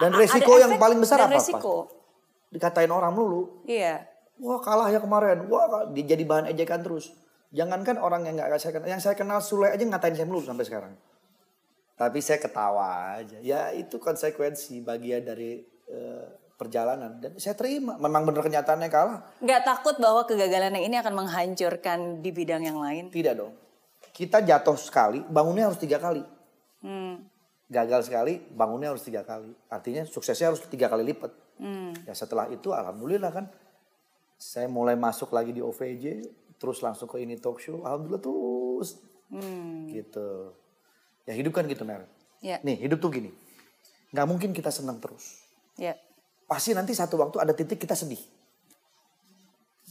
[0.00, 1.36] Dan resiko ada yang paling besar dan apa?
[1.36, 1.74] Resiko.
[2.48, 3.62] Dikatain orang melulu.
[3.68, 4.06] Iya.
[4.40, 5.44] Wah kalah ya kemarin.
[5.50, 7.12] Wah dia jadi bahan ejekan terus.
[7.50, 10.64] Jangankan orang yang nggak saya kenal, yang saya kenal Sule aja ngatain saya melulu sampai
[10.64, 10.92] sekarang.
[11.98, 13.36] Tapi saya ketawa aja.
[13.42, 16.26] Ya itu konsekuensi bagian dari eh,
[16.60, 17.96] perjalanan dan saya terima.
[17.96, 19.24] Memang bener kenyataannya kalah.
[19.40, 23.08] Nggak takut bahwa kegagalan yang ini akan menghancurkan di bidang yang lain?
[23.08, 23.56] Tidak dong.
[24.12, 26.20] Kita jatuh sekali, bangunnya harus tiga kali.
[26.84, 27.24] Hmm.
[27.72, 29.48] Gagal sekali, bangunnya harus tiga kali.
[29.72, 31.32] Artinya suksesnya harus tiga kali lipat.
[31.56, 31.96] Hmm.
[32.04, 33.48] Ya setelah itu alhamdulillah kan
[34.36, 36.28] saya mulai masuk lagi di OVJ,
[36.60, 39.00] terus langsung ke ini talk show, alhamdulillah terus
[39.32, 39.88] Hmm.
[39.88, 40.52] gitu.
[41.24, 42.04] Ya hidup kan gitu Mer.
[42.44, 42.60] Ya.
[42.60, 43.30] Nih hidup tuh gini,
[44.12, 45.40] nggak mungkin kita senang terus.
[45.78, 45.94] Ya.
[46.50, 48.18] Pasti nanti satu waktu ada titik kita sedih.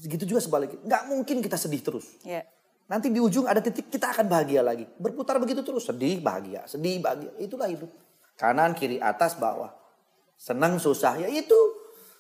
[0.03, 2.19] Gitu juga sebaliknya, nggak mungkin kita sedih terus.
[2.27, 2.43] Ya.
[2.91, 4.83] Nanti di ujung ada titik kita akan bahagia lagi.
[4.99, 7.31] Berputar begitu terus, sedih, bahagia, sedih, bahagia.
[7.39, 7.87] Itulah hidup.
[8.35, 9.71] Kanan, kiri, atas, bawah.
[10.35, 11.55] Senang, susah, ya itu.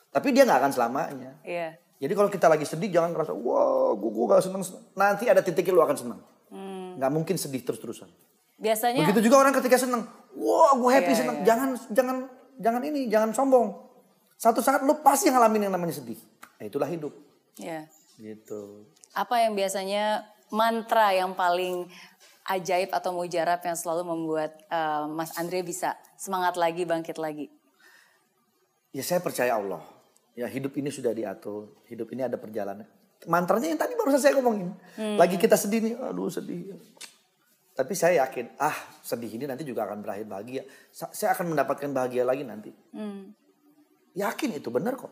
[0.07, 1.31] Tapi dia nggak akan selamanya.
[1.43, 1.75] Iya.
[1.99, 4.63] Jadi kalau kita lagi sedih jangan ngerasa, wah gue, gue gak seneng.
[4.95, 6.19] Nanti ada titiknya lu akan senang.
[6.47, 6.95] Hmm.
[6.95, 8.07] Nggak mungkin sedih terus-terusan.
[8.59, 11.37] Biasanya Begitu juga orang ketika senang, wah gue happy Iya, senang.
[11.43, 11.45] iya.
[11.47, 12.17] Jangan, jangan,
[12.59, 13.88] jangan ini, jangan sombong.
[14.39, 16.15] Satu saat lu pasti ngalamin yang namanya sedih.
[16.55, 17.11] Nah, itulah hidup.
[17.59, 17.83] ya.
[18.15, 18.87] Gitu.
[19.11, 21.87] Apa yang biasanya mantra yang paling
[22.45, 27.51] ajaib atau mujarab yang selalu membuat eh, Mas Andre bisa semangat lagi, bangkit lagi?
[28.91, 29.83] Ya saya percaya Allah.
[30.35, 31.75] Ya hidup ini sudah diatur.
[31.85, 32.87] Hidup ini ada perjalanan.
[33.27, 34.71] Mantranya yang tadi baru saya ngomongin.
[35.19, 36.79] Lagi kita sedih nih, aduh sedih.
[37.75, 40.63] Tapi saya yakin, ah sedih ini nanti juga akan berakhir bahagia.
[40.91, 42.71] Sa- Saya akan mendapatkan bahagia lagi nanti.
[42.91, 43.35] Hmm.
[44.19, 45.11] Yakin itu benar kok.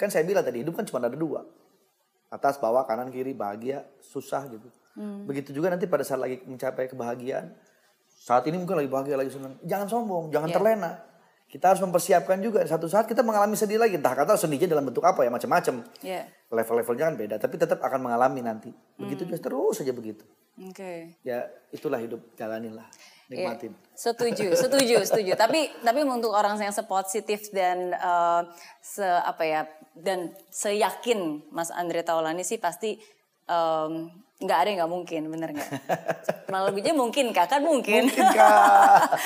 [0.00, 1.44] Kan saya bilang tadi hidup kan cuma ada dua.
[2.32, 4.70] Atas, bawah, kanan, kiri, bahagia, susah gitu.
[5.28, 7.52] Begitu juga nanti pada saat lagi mencapai kebahagiaan.
[8.08, 9.56] Saat ini mungkin lagi bahagia, lagi senang.
[9.64, 10.56] Jangan sombong, jangan Iya.
[10.56, 10.92] terlena.
[11.50, 12.62] Kita harus mempersiapkan juga.
[12.62, 13.98] Satu saat kita mengalami sedih lagi.
[13.98, 15.82] Entah kata sedihnya dalam bentuk apa ya, macam-macam.
[15.98, 16.30] Ya.
[16.46, 17.36] Level-levelnya kan beda.
[17.42, 18.70] Tapi tetap akan mengalami nanti.
[18.94, 20.22] Begitu juga terus saja begitu.
[20.58, 21.14] Oke.
[21.22, 22.88] Ya itulah hidup, jalaninlah.
[23.30, 23.46] Iya.
[23.46, 23.72] Nikmatin.
[23.94, 25.32] Setuju, setuju, setuju.
[25.38, 28.42] Tapi tapi untuk orang yang sepositif dan eh,
[28.82, 29.60] se apa ya
[29.94, 32.98] dan seyakin Mas Andre Taulani sih pasti
[33.50, 33.92] em,
[34.40, 35.70] nggak ada yang nggak mungkin, bener nggak?
[36.50, 38.08] Malah lebihnya mungkin kak, kan mungkin.
[38.08, 39.02] Mungkin kak.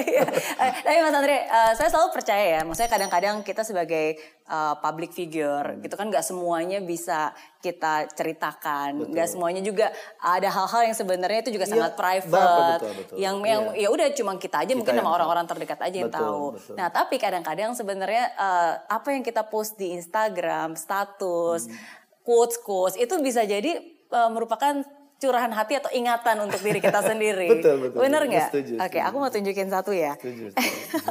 [0.00, 0.22] Iya.
[0.56, 5.12] Eh, Tapi Mas Andre, eh, saya selalu percaya ya, maksudnya kadang-kadang kita sebagai eh, public
[5.12, 7.30] figure, gitu kan nggak semuanya bisa
[7.60, 12.80] kita ceritakan, nggak semuanya juga ada hal-hal yang sebenarnya itu juga Iya, sangat betul, private,
[12.80, 13.16] betul, betul.
[13.16, 16.24] yang yang ya udah cuma kita aja mungkin yang sama orang-orang terdekat aja yang Betul,
[16.24, 16.44] tahu.
[16.56, 16.74] betul.
[16.74, 21.76] Nah tapi kadang-kadang sebenarnya eh, apa yang kita post di Instagram, status, Hmm.
[22.20, 24.82] Quotes quotes itu bisa jadi eh, merupakan
[25.16, 27.44] curahan hati atau ingatan untuk diri kita sendiri.
[27.46, 27.98] Betul, betul.
[28.00, 28.48] Bener nggak?
[28.48, 29.04] Oke, setuju.
[29.04, 30.16] aku mau tunjukin satu ya.
[30.16, 31.06] Setuju, setuju.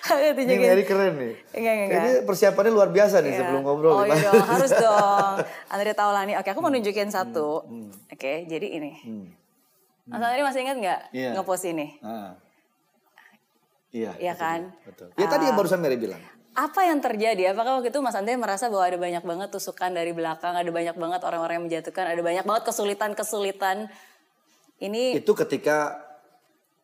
[0.00, 0.68] Aku Ini tunjukin.
[0.68, 1.34] Mary keren nih.
[1.52, 3.38] Enggak, enggak, Kayaknya persiapannya luar biasa nih Iya.
[3.40, 3.92] sebelum ngobrol.
[3.92, 5.34] Oh iya dong, harus dong.
[5.68, 6.32] Andre Taulani.
[6.34, 7.66] Oke, aku mau nunjukin satu.
[8.06, 8.92] Oke, jadi ini.
[9.02, 9.26] Hmm.
[10.06, 11.30] Mas Andre masih ingat nggak Iya.
[11.34, 11.86] ngepost ini?
[12.00, 12.38] Ah.
[13.90, 14.14] Iya.
[14.18, 14.70] Iya kan?
[14.82, 15.10] Betul.
[15.14, 16.22] Ya tadi yang barusan Mary bilang.
[16.50, 17.54] Apa yang terjadi?
[17.54, 20.96] Apakah waktu itu Mas Andre merasa bahwa ada banyak banget tusukan dari belakang, ada banyak
[20.98, 23.86] banget orang-orang yang menjatuhkan, ada banyak banget kesulitan-kesulitan.
[24.80, 25.94] Ini Itu ketika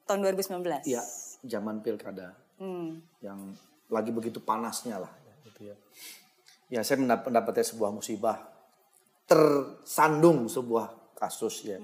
[0.07, 0.87] tahun 2019.
[0.87, 1.02] ya
[1.42, 3.02] zaman pilkada Hmm.
[3.20, 3.52] yang
[3.88, 5.76] lagi begitu panasnya lah ya, gitu ya.
[6.68, 8.48] Ya saya mendap- mendapatkan sebuah musibah
[9.26, 11.79] tersandung sebuah kasus ya.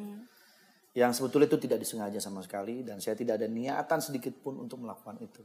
[0.92, 4.80] Yang sebetulnya itu tidak disengaja sama sekali dan saya tidak ada niatan sedikit pun untuk
[4.80, 5.42] melakukan itu.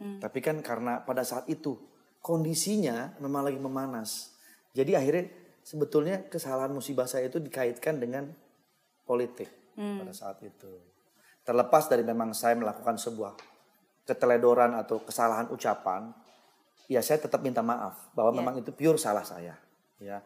[0.00, 1.76] Tapi kan karena pada saat itu
[2.24, 4.32] kondisinya memang lagi memanas.
[4.72, 5.28] Jadi akhirnya
[5.60, 8.32] sebetulnya kesalahan musibah saya itu dikaitkan dengan
[9.04, 10.72] politik pada saat itu.
[11.44, 13.32] Terlepas dari memang saya melakukan sebuah
[14.08, 16.12] keteledoran atau kesalahan ucapan,
[16.88, 19.56] ya saya tetap minta maaf bahwa memang itu pure salah saya,
[20.00, 20.20] ya.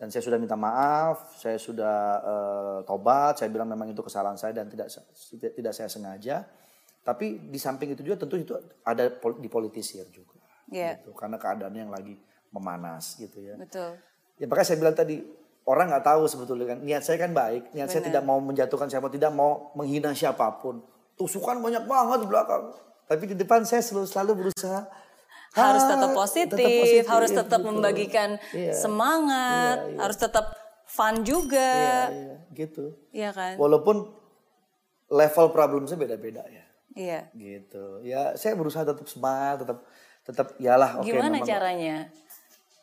[0.00, 4.56] Dan saya sudah minta maaf, saya sudah eh, tobat, saya bilang memang itu kesalahan saya
[4.56, 4.88] dan tidak,
[5.52, 6.48] tidak saya sengaja.
[7.00, 10.36] Tapi di samping itu juga tentu itu ada pol- dipolitisir juga,
[10.68, 11.00] Iya.
[11.00, 11.12] gitu.
[11.12, 12.14] Karena keadaannya yang lagi
[12.50, 13.56] memanas gitu ya.
[13.56, 13.96] Betul.
[14.36, 15.16] Ya makanya saya bilang tadi
[15.64, 19.08] orang nggak tahu sebetulnya kan niat saya kan baik, niat saya tidak mau menjatuhkan siapa,
[19.08, 20.84] tidak mau menghina siapa pun.
[21.14, 22.72] Tusukan banyak banget di belakang,
[23.04, 24.80] tapi di depan saya selalu selalu berusaha
[25.50, 27.68] harus tetap positif, positif, harus tetap gitu.
[27.68, 28.72] membagikan Iya.
[28.72, 29.98] semangat, Iya, iya.
[29.98, 30.46] harus tetap
[30.86, 32.84] fun juga, Iya, iya, gitu.
[33.10, 33.58] iya kan?
[33.58, 34.10] Walaupun
[35.10, 37.30] level problem saya beda-beda ya, Iya.
[37.32, 38.02] gitu.
[38.02, 39.78] Ya saya berusaha tetap semangat, tetap
[40.20, 41.96] tetap yalah oke Gimana memang- caranya?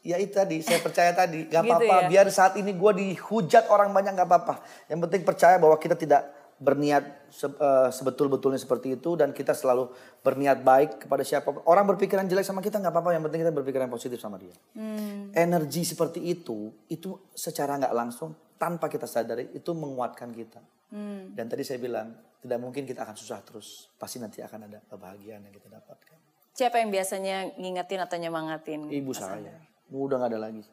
[0.02, 1.96] Ya itu tadi, saya percaya tadi, gak Gitu apa-apa.
[2.06, 2.08] ya?
[2.08, 4.56] Biar saat ini gue dihujat orang banyak gak apa-apa.
[4.88, 9.94] Yang penting percaya bahwa kita tidak berniat se- eh, sebetul-betulnya seperti itu dan kita selalu
[10.26, 11.54] berniat baik kepada siapa.
[11.70, 13.14] Orang berpikiran jelek sama kita nggak apa-apa.
[13.14, 14.54] Yang penting kita berpikiran positif sama dia.
[14.74, 15.30] Hmm.
[15.38, 20.62] Energi seperti itu, itu secara nggak langsung tanpa kita sadari itu menguatkan kita.
[20.90, 21.38] Hmm.
[21.38, 22.10] Dan tadi saya bilang
[22.42, 23.94] tidak mungkin kita akan susah terus.
[24.02, 26.18] Pasti nanti akan ada kebahagiaan yang kita dapatkan.
[26.58, 28.90] Siapa yang biasanya ngingetin atau nyemangatin?
[28.90, 29.62] Ibu saya.
[29.94, 30.66] Udah gak ada lagi.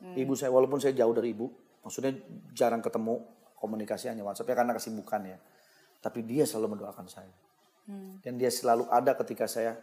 [0.00, 0.16] Hmm.
[0.16, 1.52] Ibu saya walaupun saya jauh dari ibu,
[1.84, 2.16] maksudnya
[2.56, 3.20] jarang ketemu
[3.62, 5.38] komunikasi hanya WhatsApp ya karena kesibukan ya.
[6.02, 7.30] Tapi dia selalu mendoakan saya.
[7.86, 8.18] Hmm.
[8.18, 9.78] Dan dia selalu ada ketika saya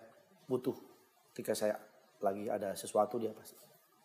[0.52, 0.76] butuh.
[1.32, 1.80] Ketika saya
[2.20, 3.56] lagi ada sesuatu dia pasti.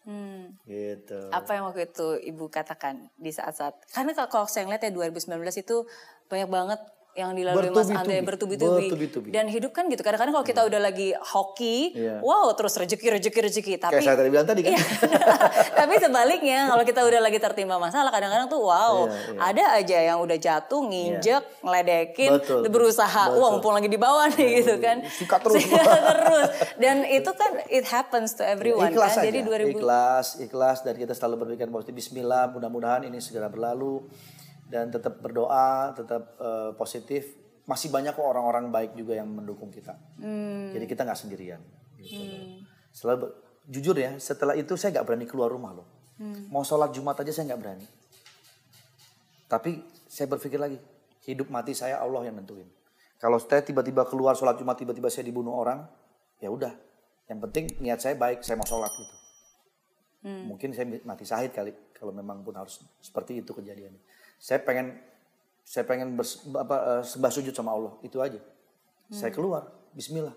[0.07, 0.55] Hmm.
[0.63, 1.33] Gitu.
[1.35, 3.91] Apa yang waktu itu ibu katakan di saat-saat?
[3.91, 5.83] Karena kalau- saya ngeliat ya 2019 itu
[6.31, 6.81] banyak banget
[7.15, 7.87] yang dilalui Mas.
[7.89, 8.91] Andre bertubi-tubi.
[8.91, 9.29] Bertubi-tubi.
[9.31, 10.03] Dan hidup kan gitu.
[10.03, 12.19] Kadang-kadang kalau kita udah lagi hoki, Iya.
[12.19, 13.75] wow terus rezeki rezeki rezeki.
[13.79, 14.71] Tapi Kayak saya tadi bilang tadi kan.
[14.75, 14.83] Iya.
[15.79, 19.39] Tapi sebaliknya kalau kita udah lagi tertimpa masalah kadang-kadang tuh wow Iya, iya.
[19.41, 23.39] ada aja yang udah jatuh nginjek ngeledekin Betul, berusaha betul.
[23.39, 25.63] wah mumpung lagi di bawah nih gitu kan Sikat terus.
[25.65, 29.31] Sikat terus dan itu kan it happens to everyone ikhlas kan saja.
[29.31, 31.95] jadi 2000 Ikhlas, ikhlas dan kita selalu berpikir positif.
[31.95, 34.03] Bismillah, mudah-mudahan ini segera berlalu
[34.69, 37.37] dan tetap berdoa, tetap eh, positif.
[37.65, 39.97] Masih banyak kok orang-orang baik juga yang mendukung kita.
[40.21, 40.69] Hmm.
[40.77, 41.61] Jadi kita nggak sendirian.
[41.97, 42.61] Gitu.
[42.93, 45.89] Selalu ber- jujur ya, setelah itu saya nggak berani keluar rumah loh.
[46.21, 46.53] Hmm.
[46.53, 47.87] Mau sholat Jumat aja saya nggak berani.
[49.49, 50.77] Tapi saya berpikir lagi,
[51.25, 52.69] hidup mati saya Allah yang nentuin.
[53.17, 55.89] Kalau saya tiba-tiba keluar sholat Jumat, tiba-tiba saya dibunuh orang,
[56.45, 56.77] ya udah.
[57.25, 59.17] Yang penting niat saya baik, saya mau sholat gitu.
[60.25, 64.01] Mungkin saya mati syahid kali, kalau memang pun harus seperti itu kejadiannya.
[64.37, 64.99] Saya pengen,
[65.63, 68.41] saya pengen bers- apa, eh, sembah sujud sama Allah, itu aja.
[69.09, 70.35] Saya keluar, Bismillah.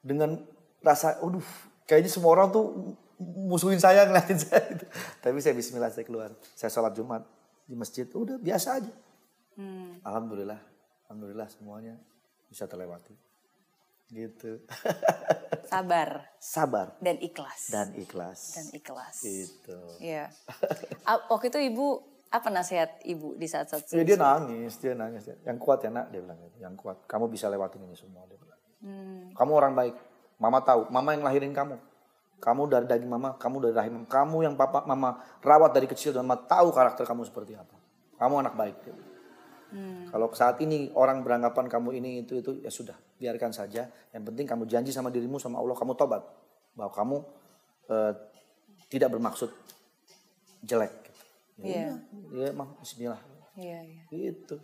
[0.00, 0.42] Dengan
[0.78, 1.42] rasa, aduh,
[1.84, 4.84] kayaknya semua orang tuh musuhin saya ngeliatin saya gitu.
[5.24, 7.24] Tapi saya Bismillah saya keluar, saya sholat Jumat
[7.64, 8.92] di masjid, udah biasa aja.
[10.02, 10.60] Alhamdulillah,
[11.04, 11.96] alhamdulillah semuanya
[12.46, 13.16] bisa terlewati.
[14.06, 14.62] Gitu.
[15.72, 18.54] sabar Sabar dan ikhlas dan ikhlas.
[18.54, 19.78] dan ikhlas Gitu.
[19.98, 20.30] Iya.
[21.02, 25.26] Ah, Waktu itu ibu apa nasihat ibu di saat-saat Ya, dia nangis, dia nangis.
[25.42, 26.56] Yang kuat ya nak, dia bilang gitu.
[26.60, 28.28] Yang kuat, kamu bisa lewatin ini semua.
[28.28, 28.60] Dia bilang.
[28.84, 29.24] Hmm.
[29.32, 29.94] Kamu orang baik,
[30.36, 31.76] mama tahu, mama yang lahirin kamu.
[32.36, 34.06] Kamu dari daging mama, kamu dari rahim mama.
[34.12, 37.76] Kamu yang papa mama rawat dari kecil dan mama tahu karakter kamu seperti apa.
[38.20, 38.76] Kamu anak baik.
[40.08, 43.90] Kalau saat ini orang beranggapan kamu ini itu itu ya sudah biarkan saja.
[44.14, 46.22] Yang penting kamu janji sama dirimu sama Allah kamu tobat
[46.72, 47.16] bahwa kamu
[47.90, 48.12] eh,
[48.88, 49.50] tidak bermaksud
[50.62, 51.05] jelek.
[51.56, 51.72] Gitu.
[51.72, 51.92] Iya.
[52.32, 53.20] Ya, mah Bismillah.
[53.56, 54.02] Iya, iya.
[54.12, 54.60] Gitu.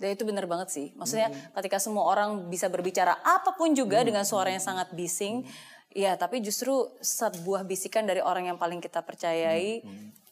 [0.00, 0.86] Dan itu benar banget sih.
[0.96, 1.28] Maksudnya
[1.60, 5.44] ketika semua orang bisa berbicara apa pun juga dengan suara yang sangat bising,
[5.92, 9.84] ya tapi justru sebuah bisikan dari orang yang paling kita percayai,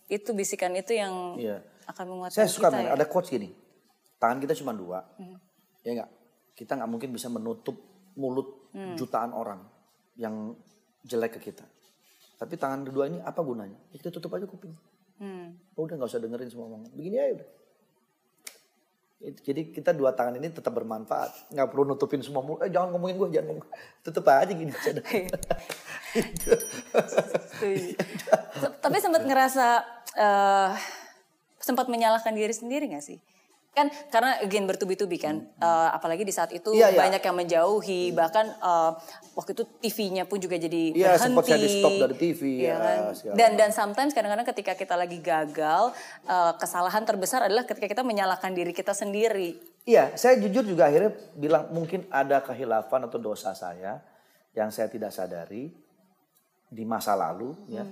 [0.09, 1.61] itu bisikan itu yang Iya.
[1.85, 2.91] akan menguatkan Saya suka kita ya.
[2.97, 3.53] ada quotes gini.
[4.17, 5.05] Tangan kita cuma dua.
[5.85, 6.11] Ya enggak?
[6.57, 7.77] Kita nggak mungkin bisa menutup
[8.17, 9.61] mulut jutaan orang
[10.17, 10.57] yang
[11.05, 11.65] jelek ke kita.
[12.41, 13.77] Tapi tangan kedua ini apa gunanya?
[13.93, 14.73] Ya kita tutup aja kuping.
[15.19, 15.59] Hmm.
[15.75, 16.91] Oh, udah nggak usah dengerin semua omongan.
[16.95, 17.49] Begini aja udah.
[19.19, 21.51] Jadi kita dua tangan ini tetap bermanfaat.
[21.51, 22.63] Nggak perlu nutupin semua mulut.
[22.63, 23.67] Eh jangan ngomongin gue, jangan ngomong.
[24.07, 24.95] Tutup aja gini aja.
[28.87, 29.67] Tapi sempat ngerasa
[30.15, 30.71] eh,
[31.59, 33.19] sempat menyalahkan diri sendiri gak sih?
[33.69, 36.99] Kan karena again bertubi-tubi kan, Eh, apalagi di saat itu Iya, iya.
[36.99, 38.91] banyak yang menjauhi, bahkan eh,
[39.33, 41.23] waktu itu TV-nya pun juga jadi Iya, berhenti.
[41.23, 42.99] sempat saya di-stop dari TV, Iya ya, kan?
[43.39, 45.95] Dan dan sometimes kadang-kadang ketika kita lagi gagal,
[46.27, 49.55] eh, kesalahan terbesar adalah ketika kita menyalahkan diri kita sendiri.
[49.85, 54.03] Iya, saya jujur juga akhirnya bilang mungkin ada kehilafan atau dosa saya
[54.53, 55.71] yang saya tidak sadari
[56.69, 57.87] di masa lalu ya.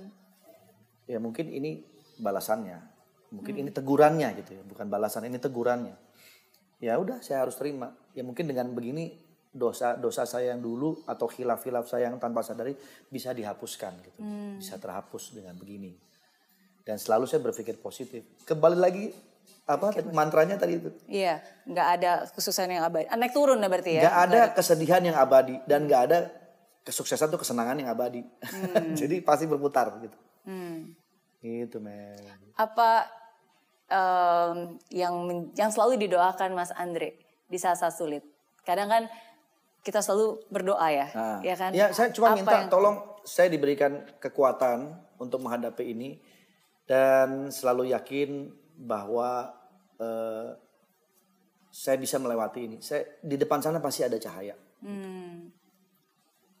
[1.07, 1.81] Ya mungkin ini
[2.19, 2.96] balasannya.
[3.27, 5.95] Mungkin ini tegurannya gitu ya, bukan balasan ini tegurannya.
[6.79, 7.91] Ya udah saya harus terima.
[8.15, 9.11] Ya mungkin dengan begini
[9.51, 12.77] dosa dosa saya yang dulu atau khilaf-khilaf saya yang tanpa sadari
[13.09, 14.19] bisa dihapuskan gitu.
[14.61, 15.91] Bisa terhapus dengan begini.
[16.87, 18.23] Dan selalu saya berpikir positif.
[18.47, 19.11] Kembali lagi
[19.67, 20.89] apa tadi, mantranya tadi itu.
[21.11, 23.11] Iya, nggak ada kesusahan yang abadi.
[23.11, 24.01] Ah, Naik turun ya berarti ya?
[24.07, 26.31] Gak ada kesedihan yang abadi dan gak ada
[26.87, 28.23] kesuksesan tuh kesenangan yang abadi.
[28.99, 30.15] Jadi pasti berputar gitu.
[30.47, 30.95] Hmm.
[31.37, 32.17] Gitu men.
[32.55, 33.05] apa
[33.87, 34.57] em,
[34.89, 35.13] yang
[35.53, 37.13] yang selalu didoakan Mas Andre
[37.45, 38.25] di saat-saat sulit.
[38.61, 39.03] Kadang kan
[39.79, 41.71] kita selalu berdoa ya, Nah, ya kan?
[41.71, 46.19] Ya saya cuma Apa minta yang- tolong saya diberikan kekuatan untuk menghadapi ini
[46.83, 49.53] dan selalu yakin bahwa
[49.97, 50.49] eh,
[51.69, 52.77] saya bisa melewati ini.
[52.79, 54.57] Saya di depan sana pasti ada cahaya.
[54.79, 55.49] Hmm,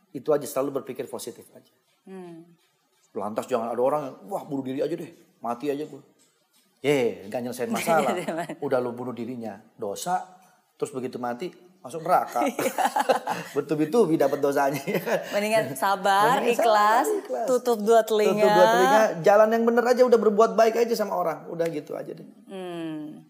[0.09, 1.73] Itu aja selalu berpikir positif aja.
[2.05, 2.66] hmm.
[3.11, 6.01] Lantas jangan ada orang yang, wah bunuh diri aja deh, mati aja gue.
[6.79, 8.13] Ye, gak nyelesain masalah.
[8.61, 10.21] Udah lu bunuh dirinya, dosa,
[10.75, 12.43] terus begitu mati masuk neraka.
[13.55, 14.81] Bertubi-tubi dapat dosanya.
[15.31, 17.47] Mendingan sabar, Mendingan ikhlas, sabar, ikhlas.
[17.47, 18.43] tutup dua telinga.
[18.43, 21.47] Tutup dua telinga, jalan yang bener aja udah berbuat baik aja sama orang.
[21.47, 22.27] Udah gitu aja deh.
[22.51, 23.23] Hmm,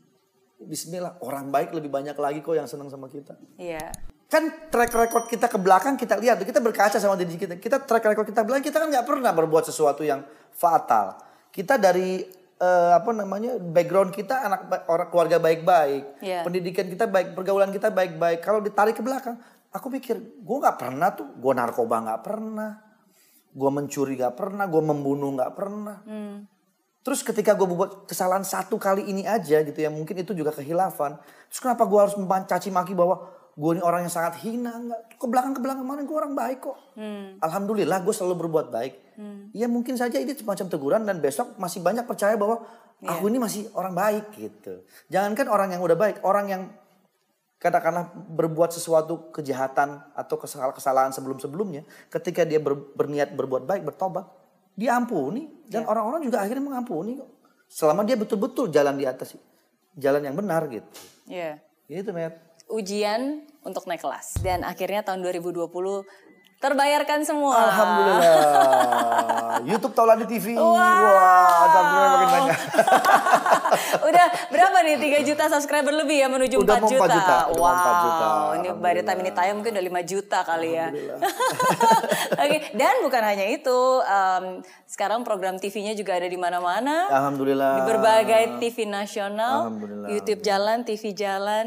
[0.57, 3.37] Bismillah, orang baik lebih banyak lagi kok yang senang sama kita.
[3.55, 3.93] iya.
[4.27, 7.55] Kan track record kita ke belakang kita lihat, kita berkaca sama diri kita.
[7.55, 10.19] Kita track record kita bilang kita kan nggak pernah berbuat sesuatu yang
[10.51, 11.15] fatal.
[11.47, 12.27] Kita dari
[12.59, 16.43] eh, apa namanya background kita anak orang keluarga baik-baik, Iya.
[16.43, 18.43] pendidikan kita baik, pergaulan kita baik-baik.
[18.43, 19.39] Kalau ditarik ke belakang,
[19.71, 22.71] aku pikir gue nggak pernah tuh, gue narkoba nggak pernah,
[23.55, 25.97] gue mencuri nggak pernah, gue membunuh nggak pernah.
[26.03, 26.43] Hmm,
[27.07, 31.15] Terus ketika gue buat kesalahan satu kali ini aja gitu ya mungkin itu juga kehilafan.
[31.47, 33.23] Terus kenapa gue harus mencaci maki bahwa
[33.57, 34.77] gue ini orang yang sangat hina?
[34.77, 35.17] Enggak.
[35.17, 36.77] Ke belakang ke belakang mana gue orang baik kok.
[36.93, 38.93] hmm, Alhamdulillah gue selalu berbuat baik.
[39.57, 42.61] Ya mkin saja ini semacam teguran dan besok masih banyak percaya bahwa
[43.01, 44.85] aku ini masih orang baik gitu.
[45.09, 46.63] Jangankan orang yang udah baik, orang yang
[47.57, 51.81] katakanlah berbuat sesuatu kejahatan atau kesalahan kesalahan sebelum-sebelumnya,
[52.13, 54.29] ketika dia ber- berniat berbuat baik, bertobat,
[54.77, 57.29] diampuni dan orang-orang juga akhirnya mengampuni kok.
[57.65, 59.33] Selama dia betul-betul jalan di atas
[59.97, 60.85] jalan yang benar gitu.
[61.25, 61.57] iya.
[61.89, 62.46] Gitu, Matt.
[62.67, 64.43] Ujian untuk naik kelas.
[64.43, 65.67] Dan akhirnya tahun 2020
[66.57, 67.69] terbayarkan semua.
[67.69, 69.61] Alhamdulillah.
[69.61, 70.57] YouTube Taulani TV.
[70.57, 72.57] Wah, subscriber makin banyak.
[74.09, 77.13] Udah berapa nih 3 juta subscriber lebih ya menuju Udah 4 mau 4 juta.
[77.13, 77.77] juta, udah wow.
[77.77, 78.27] 4 juta.
[78.57, 80.87] Ini by the time ini tayang mungkin udah 5 juta kali ya.
[82.41, 87.05] Oke, dan bukan hanya itu, em, sekarang program TV-nya juga ada di mana-mana.
[87.11, 87.73] Alhamdulillah.
[87.75, 90.09] Di berbagai TV nasional, Alhamdulillah.
[90.09, 91.65] YouTube jalan, TV jalan,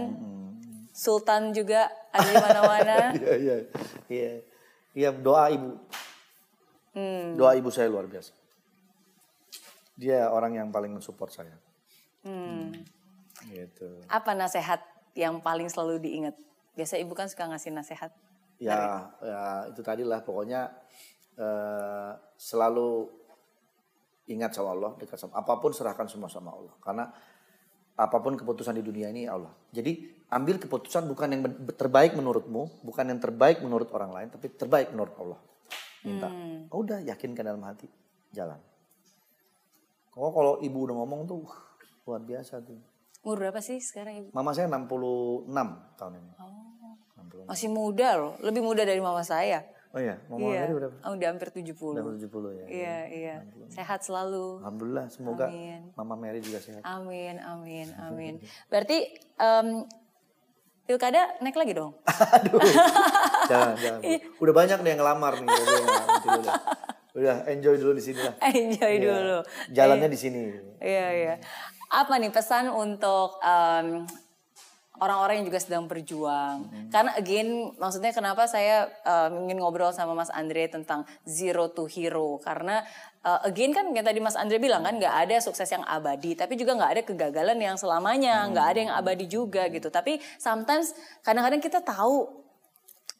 [0.90, 2.96] Sultan juga ada di mana-mana.
[3.20, 3.56] Iya, iya.
[4.10, 4.32] Iya.
[4.90, 5.78] Iya, doa ibu.
[6.94, 7.38] Hmm.
[7.38, 8.34] Doa ibu saya luar biasa.
[9.94, 11.54] Dia orang yang paling mensupport saya.
[12.26, 12.74] Hmm.
[13.46, 13.88] Gitu.
[14.10, 14.82] Apa nasehat
[15.14, 16.34] yang paling selalu diingat?
[16.74, 18.10] Biasa ibu kan suka ngasih nasehat.
[18.60, 20.68] Ya, ya itu tadi lah pokoknya
[21.40, 23.08] eh, selalu
[24.28, 26.74] ingat sama Allah, dekat sama apa pun serahkan semua sama Allah.
[26.84, 27.08] Karena
[27.96, 29.52] apa pun keputusan di dunia ini Allah.
[29.72, 31.42] Jadi ambil keputusan bukan yang
[31.74, 35.40] terbaik menurutmu, bukan yang terbaik menurut orang lain, tapi terbaik menurut Allah.
[36.00, 36.32] minta.
[36.32, 36.64] Hmm.
[36.72, 37.84] Oh, udah yakinkan dalam hati,
[38.32, 38.56] jalan.
[40.16, 41.44] Kok kalau ibu udah ngomong tuh
[42.08, 42.80] luar biasa tuh.
[43.20, 44.28] Umur berapa sih sekarang ibu?
[44.32, 45.44] Mama saya 66
[46.00, 46.32] tahun ini.
[46.40, 47.52] Oh, 66.
[47.52, 49.60] masih muda loh, lebih muda dari mama saya.
[49.90, 50.94] Oh iya, Mama iya, berapa?
[51.02, 51.74] Oh, udah hampir 70.
[51.74, 52.30] Udah 70
[52.62, 52.66] ya.
[52.70, 53.34] Iya, iya.
[53.74, 54.62] Sehat selalu.
[54.62, 55.90] Alhamdulillah, semoga Amin.
[55.98, 56.78] Mama Mary juga sehat.
[56.86, 58.34] Amin, amin, amin.
[58.70, 59.82] Berarti em,
[60.90, 61.94] pilkada naik lagi dong?
[62.34, 62.58] Aduh,
[63.46, 64.00] jangan, jangan.
[64.42, 65.46] Udah banyak nih yang ngelamar nih.
[65.46, 65.78] Udah,
[66.34, 66.54] udah.
[67.10, 68.34] Udah, enjoy dulu di sini lah.
[68.50, 69.02] Enjoy Iya.
[69.06, 69.38] dulu.
[69.70, 70.42] Jalannya di sini.
[70.82, 71.34] Iya, iya.
[71.90, 74.02] Apa nih pesan untuk em,
[75.00, 76.68] orang-orang yang juga sedang berjuang?
[76.92, 82.36] Karena again, maksudnya kenapa saya em, ingin ngobrol sama Mas Andre tentang zero to hero?
[82.38, 82.84] Karena
[83.24, 86.54] eh, again kan yang tadi Mas Andre bilang kan nggak ada sukses yang abadi, tapi
[86.60, 89.88] juga nggak ada kegagalan yang selamanya, nggak ada yang abadi juga gitu.
[89.88, 90.92] Tapi sometimes
[91.24, 92.40] kadang-kadang kita tahu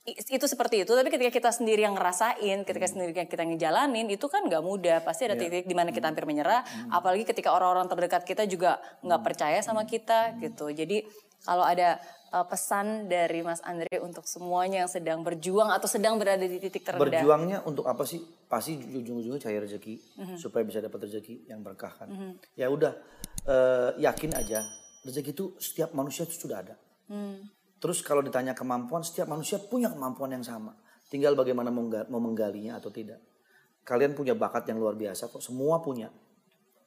[0.09, 4.27] itu seperti itu tapi ketika kita sendiri yang ngerasain ketika sendiri yang kita ngejalanin itu
[4.27, 5.05] kan nggak mudah.
[5.05, 9.21] Pasti ada titik di mana kita hampir menyerah apalagi ketika orang-orang terdekat kita juga nggak
[9.21, 10.73] percaya sama kita gitu.
[10.73, 11.05] Jadi
[11.45, 11.97] kalau ada
[12.31, 16.87] uh, pesan dari Mas Andre untuk semuanya yang sedang berjuang atau sedang berada di titik
[16.87, 18.23] terendah Berjuangnya untuk apa sih?
[18.51, 20.37] Pasti ujung-ujungnya cari rezeki Mhm.
[20.37, 22.09] supaya bisa dapat rezeki yang berkah kan.
[22.59, 22.93] Ya udah,
[23.47, 24.67] eh, yakin aja
[25.07, 26.75] rezeki itu setiap manusia itu sudah ada.
[27.09, 27.41] Hmm.
[27.81, 30.77] Terus kalau ditanya kemampuan, setiap manusia punya kemampuan yang sama.
[31.09, 33.19] Tinggal bagaimana mau menggalinya atau tidak.
[33.83, 36.13] Kalian punya bakat yang luar biasa kok, semua punya.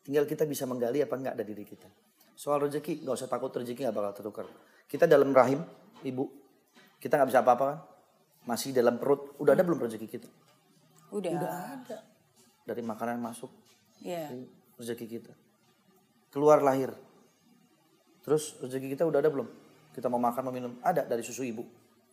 [0.05, 1.89] Tinggal kita bisa menggali apa enggak dari diri kita.
[2.33, 4.45] Soal rezeki, nggak usah takut rezeki nggak bakal tertukar.
[4.89, 5.61] Kita dalam rahim,
[6.01, 6.29] ibu,
[6.97, 7.79] kita nggak bisa apa-apa kan?
[8.43, 10.29] Masih dalam perut, udah ada belum rezeki kita?
[11.13, 11.97] udah, Udah ada.
[12.65, 13.51] Dari makanan yang masuk,
[14.01, 14.33] Iya.
[14.33, 14.49] dari
[14.81, 15.33] rezeki kita.
[16.33, 16.89] Keluar lahir.
[18.25, 19.45] Terus rezeki kita udah ada belum?
[19.93, 21.61] Kita mau makan, mau minum, ada dari susu ibu.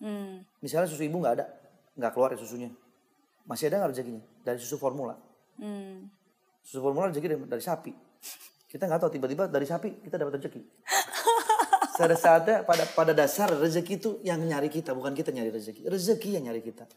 [0.05, 0.45] Hmm.
[0.61, 1.47] Misalnya susu ibu nggak ada,
[1.97, 2.69] nggak keluar ya susunya.
[3.49, 4.23] Masih ada nggak rezekinya?
[4.45, 5.17] Dari susu formula.
[5.57, 6.13] Hmm.
[6.61, 7.93] Susu formula rezeki dari, dari sapi.
[8.71, 10.63] Kita nggak tahu tiba-tiba dari sapi kita dapat rezeki.
[12.01, 15.85] Pada saatnya pada pada dasar rezeki itu yang nyari kita, bukan kita nyari rezeki.
[15.85, 16.89] Rezeki yang nyari kita.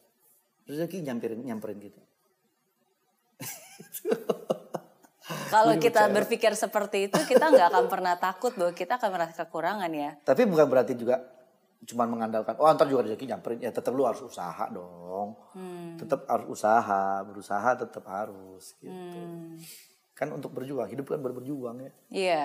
[0.63, 1.99] Rezeki nyamperin nyamperin kita.
[5.51, 9.91] Kalau kita berpikir seperti itu, kita nggak akan pernah takut bahwa kita akan merasa kekurangan
[9.91, 10.15] ya.
[10.23, 11.19] Tapi bukan berarti juga
[11.83, 15.35] cuman mengandalkan oh antar juga rezeki nyamperin ya tetap lu harus usaha dong.
[15.99, 19.19] Tetap harus usaha, berusaha tetap harus gitu.
[19.19, 19.59] Hmm.
[20.13, 21.91] Kan untuk berjuang, hidup kan berjuang ya.
[22.13, 22.41] Iya,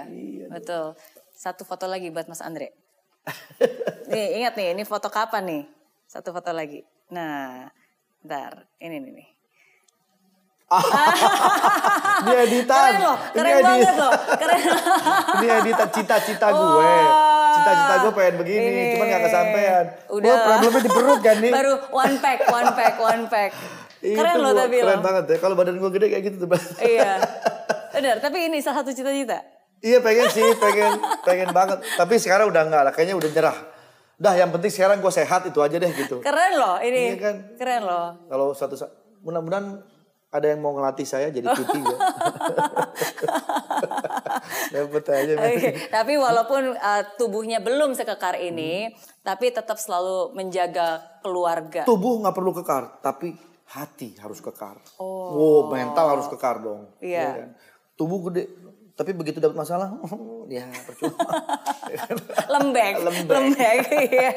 [0.49, 0.97] betul.
[1.37, 2.73] Satu foto lagi buat Mas Andre.
[4.11, 5.63] nih, ingat nih, ini foto kapan nih?
[6.09, 6.81] Satu foto lagi.
[7.13, 7.69] Nah,
[8.25, 8.65] bentar.
[8.81, 9.13] Ini nih.
[9.13, 9.29] nih.
[12.29, 12.77] Ini editan.
[12.77, 14.13] Keren loh, Ini keren edit- banget loh.
[14.37, 14.61] Keren.
[15.41, 16.93] Ini editan cita-cita gue.
[17.57, 18.85] Cita-cita gue pengen begini, Ini.
[18.97, 19.85] cuman gak kesampaian.
[20.13, 20.29] Udah.
[20.29, 21.53] Gue problemnya di perut kan nih.
[21.53, 23.53] Baru one pack, one pack, one pack.
[23.99, 25.37] Keren Itu loh tapi Keren banget ya.
[25.43, 26.49] Kalau badan gue gede kayak gitu tuh.
[26.79, 27.13] Iya.
[27.99, 29.43] Benar, tapi ini salah satu cita-cita.
[29.79, 31.79] iya pengen sih, pengen pengen banget.
[31.95, 33.59] Tapi sekarang udah enggak lah, kayaknya udah nyerah.
[34.19, 36.19] Dah yang penting sekarang gue sehat itu aja deh gitu.
[36.19, 37.15] Keren loh ini.
[37.15, 37.37] Iya kan?
[37.55, 38.07] Keren loh.
[38.27, 38.91] Kalau suatu saat,
[39.23, 39.79] mudah-mudahan
[40.29, 41.99] ada yang mau ngelatih saya jadi PT ya.
[44.69, 45.33] Dapat aja.
[45.41, 48.93] Oke, Tapi walaupun uh, tubuhnya belum sekekar ini,
[49.25, 51.89] tapi tetap selalu menjaga keluarga.
[51.89, 53.33] Tubuh nggak perlu kekar, tapi
[53.69, 54.81] hati harus kekar.
[54.97, 56.89] Oh, mental harus kekar dong.
[56.99, 57.27] Iya.
[57.37, 57.51] kan?
[57.95, 58.49] Tubuh gede,
[58.95, 59.93] tapi begitu dapat masalah,
[60.51, 61.19] ya percuma.
[62.57, 63.29] lembek, Lembek.
[63.29, 64.33] lembek, iya.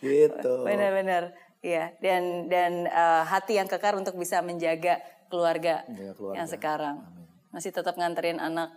[0.00, 0.64] gitu.
[0.64, 1.92] Benar-benar, iya.
[2.00, 6.36] Dan dan uh, hati yang kekar untuk bisa menjaga keluarga, Menjaga keluarga.
[6.40, 6.96] yang sekarang.
[7.52, 8.72] Masih tetap nganterin anak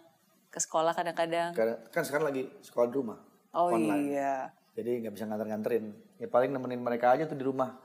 [0.49, 1.53] ke sekolah kadang-kadang.
[1.89, 3.17] Kan sekarang lagi sekolah di rumah.
[3.51, 4.09] Oh online.
[4.09, 4.33] iya.
[4.73, 5.85] Jadi nggak bisa nganter-nganterin.
[6.17, 7.75] Ya paling nemenin mereka aja tuh di rumah.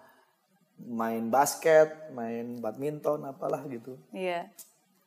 [0.75, 3.95] Main basket, main badminton, apalah gitu.
[4.11, 4.51] Iya.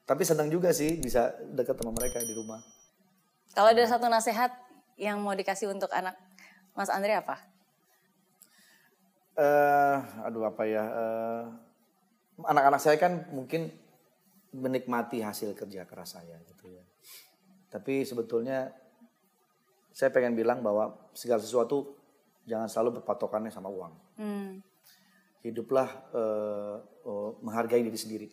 [0.08, 2.64] Tapi senang juga sih bisa dekat sama mereka di rumah.
[3.52, 4.56] Kalau ada satu nasihat
[4.96, 6.16] yang mau dikasih untuk anak
[6.78, 7.38] Mas Andre apa?
[9.38, 10.82] eh aduh apa ya?
[10.82, 11.44] eh,
[12.42, 13.70] anak-anak saya kan mungkin
[14.50, 16.82] menikmati hasil kerja keras saya gitu ya.
[17.70, 18.74] Tapi sebetulnya
[19.94, 21.98] saya pengen bilang bahwa segala sesuatu
[22.46, 23.94] jangan selalu berpatokannya sama uang.
[24.18, 24.52] Hmm.
[25.48, 26.76] Hiduplah eh,
[27.08, 28.28] oh, menghargai diri sendiri,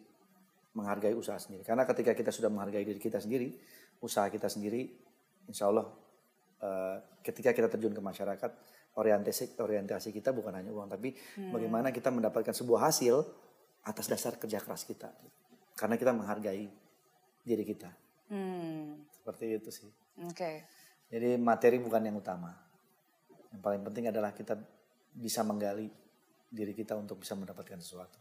[0.74, 1.62] menghargai usaha sendiri.
[1.62, 3.54] Karena ketika kita sudah menghargai diri kita sendiri,
[4.02, 4.90] usaha kita sendiri,
[5.46, 5.86] insya Allah
[6.60, 8.50] eh, ketika kita terjun ke masyarakat,
[8.94, 11.14] orientasi orientasi kita bukan hanya uang, tapi
[11.50, 13.26] bagaimana kita mendapatkan sebuah hasil
[13.84, 15.10] atas dasar kerja keras kita.
[15.74, 16.70] Karena kita menghargai
[17.42, 17.90] diri kita.
[18.30, 19.04] Hmm.
[19.10, 19.90] Seperti itu sih.
[20.24, 20.64] Oke.
[21.10, 22.54] Jadi materi bukan yang utama.
[23.52, 24.54] Yang paling penting adalah kita
[25.14, 25.86] bisa menggali
[26.54, 28.16] diri kita untuk bisa mendapatkan sesuatu.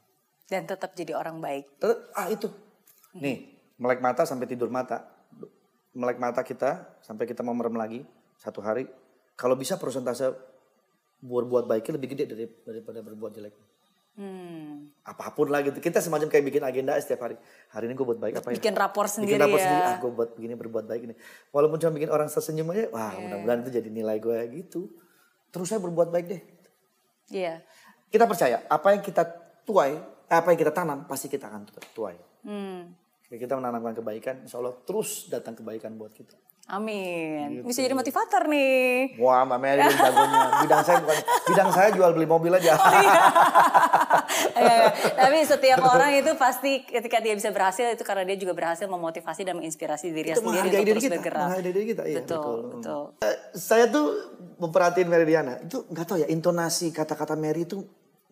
[0.50, 1.78] Dan tetap jadi orang baik.
[1.78, 2.50] Tetap, ah itu.
[3.22, 5.06] Nih, melek mata sampai tidur mata.
[5.94, 8.02] Melek mata kita sampai kita mau merem lagi
[8.42, 8.90] satu hari.
[9.38, 10.34] Kalau bisa persentase
[11.22, 13.56] berbuat baiknya lebih gede dari, daripada berbuat jelek.
[14.14, 14.94] Hmm.
[15.02, 15.82] Apa pun lah gitu.
[15.82, 17.36] Kita semacam kayak bikin agenda setiap hari.
[17.74, 18.62] Hari ini gue buat baik apa ya?
[18.62, 19.66] Bikin rapor sendiri bikin rapor ya.
[19.66, 19.84] sendiri.
[19.90, 21.16] Ah, gue buat begini berbuat baik ini.
[21.50, 23.22] Walaupun cuma bikin orang tersenyum aja, wah Iya.
[23.26, 24.82] mudah-mudahan itu jadi nilai gue gitu.
[25.50, 26.42] Terus saya berbuat baik deh.
[27.34, 27.66] Iya.
[28.14, 29.26] Kita percaya apa yang kita
[29.66, 29.98] tuai,
[30.30, 31.66] apa yang kita tanam pasti kita akan
[31.98, 32.14] tuai.
[32.46, 32.94] Hmm.
[33.26, 36.38] Kita menanamkan kebaikan, insya Allah terus datang kebaikan buat kita.
[36.70, 37.60] Amin.
[37.60, 37.68] Gitu.
[37.68, 39.20] Bisa jadi motivator nih.
[39.20, 40.64] Wah, Mbak Mary jagonya.
[40.64, 41.18] Bidang saya bukan,
[41.52, 42.80] bidang saya jual beli mobil aja.
[42.80, 43.14] Oh, iya.
[44.54, 44.76] Iya,
[45.12, 49.44] Tapi setiap orang itu pasti ketika dia bisa berhasil itu karena dia juga berhasil memotivasi
[49.44, 51.42] dan menginspirasi dirinya Itu sendiri untuk diri terus kita, bergerak.
[51.50, 52.62] menghargai diri kita, iya, betul, betul.
[52.80, 53.04] betul.
[53.28, 54.06] Eh, saya tuh
[54.64, 55.54] memperhatiin Meridiana.
[55.60, 57.84] Itu nggak tahu ya intonasi kata-kata Mary itu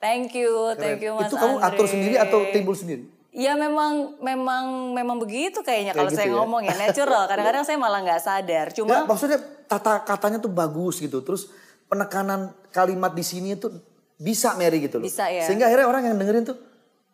[0.00, 1.92] Thank you, thank you Mas itu kamu atur Andre.
[1.92, 3.04] sendiri atau timbul sendiri?
[3.30, 6.34] Ya memang memang memang begitu kayaknya Kayak kalau gitu saya ya?
[6.40, 7.22] ngomong ya natural.
[7.28, 8.66] Kadang-kadang saya malah nggak sadar.
[8.72, 9.38] Ya, Cuma maksudnya
[9.68, 11.20] tata katanya tuh bagus gitu.
[11.22, 11.52] Terus
[11.86, 13.76] penekanan kalimat di sini tuh
[14.16, 15.06] bisa Mary gitu loh.
[15.06, 15.44] Bisa ya.
[15.44, 16.56] Sehingga akhirnya orang yang dengerin tuh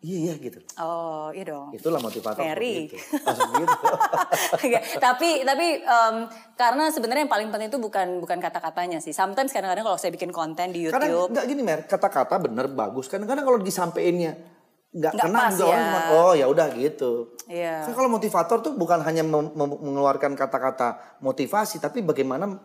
[0.05, 0.61] iya iya gitu.
[0.77, 1.73] oh iya dong.
[1.73, 2.45] Itulah motivator.
[2.45, 3.75] Maksud gitu.
[4.67, 6.15] Enggak, tapi tapi em,
[6.53, 9.11] karena sebenarnya yang paling penting itu bukan bukan kata-katanya sih.
[9.11, 13.09] Sometimes kadang-kadang kalau saya bikin konten di Kadang YouTube, enggak gini Mer, kata-kata bener bagus.
[13.09, 14.37] Kadang-kadang kalau disampeinnya
[14.87, 15.83] nggak Nggak kena juga orang ya.
[15.83, 17.11] cuma oh ya udah gitu.
[17.49, 17.75] Iya.
[17.91, 19.23] Kalau motivator tuh bukan hanya
[19.53, 22.57] mengeluarkan kata-kata motivasi tapi bagaimana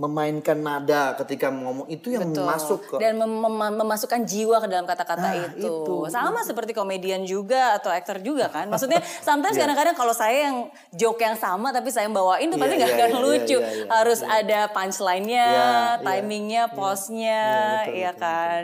[0.00, 2.48] memainkan nada ketika ngomong itu yang Betul.
[2.48, 5.68] masuk ke dan mem- mem- memasukkan jiwa ke dalam kata-kata Nah, itu.
[5.68, 5.96] itu.
[6.08, 8.72] Sama seperti komedian juga atau aktor juga kan.
[8.72, 9.68] Maksudnya sometimes Iya.
[9.68, 10.56] kadang-kadang kalau saya yang
[10.96, 13.58] joke yang sama tapi saya yang bawain tuh Iya, pasti nggak iya, akan iya, lucu.
[13.60, 14.32] iya, iya, Harus iya.
[14.40, 16.72] ada punchline-nya, Iya, iya, timingnya, iya.
[17.20, 17.44] Iya,
[17.76, 18.62] betul, iya betul, kan.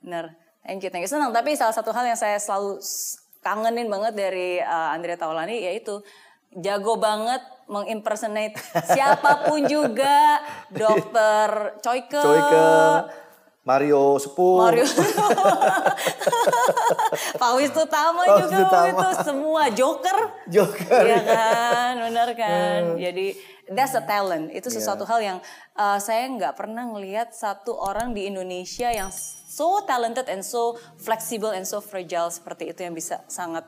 [0.00, 0.24] Bener.
[0.64, 1.10] Thank you, thank you.
[1.10, 1.32] Senang.
[1.32, 2.80] Tapi salah satu hal yang saya selalu
[3.38, 6.00] kangenin banget dari uh, Andrea Taulani yaitu
[6.54, 10.40] jago banget mengimpersonate siapa pun juga,
[10.72, 12.68] Dokter Choike, Coike,
[13.62, 14.56] Mario Sepuh.
[14.64, 14.84] Mario
[17.40, 18.88] Pak Wisutama Pak juga Wisutama.
[18.88, 21.02] itu semua Joker Joker.
[21.04, 23.26] Iya kan benar kan jadi
[23.68, 24.74] that's a talent itu Iya.
[24.80, 25.38] sesuatu hal yang
[25.74, 31.52] uh, saya nggak pernah ngelihat satu orang di Indonesia yang so talented and so flexible
[31.52, 33.64] and so fragile seperti itu yang bisa sangat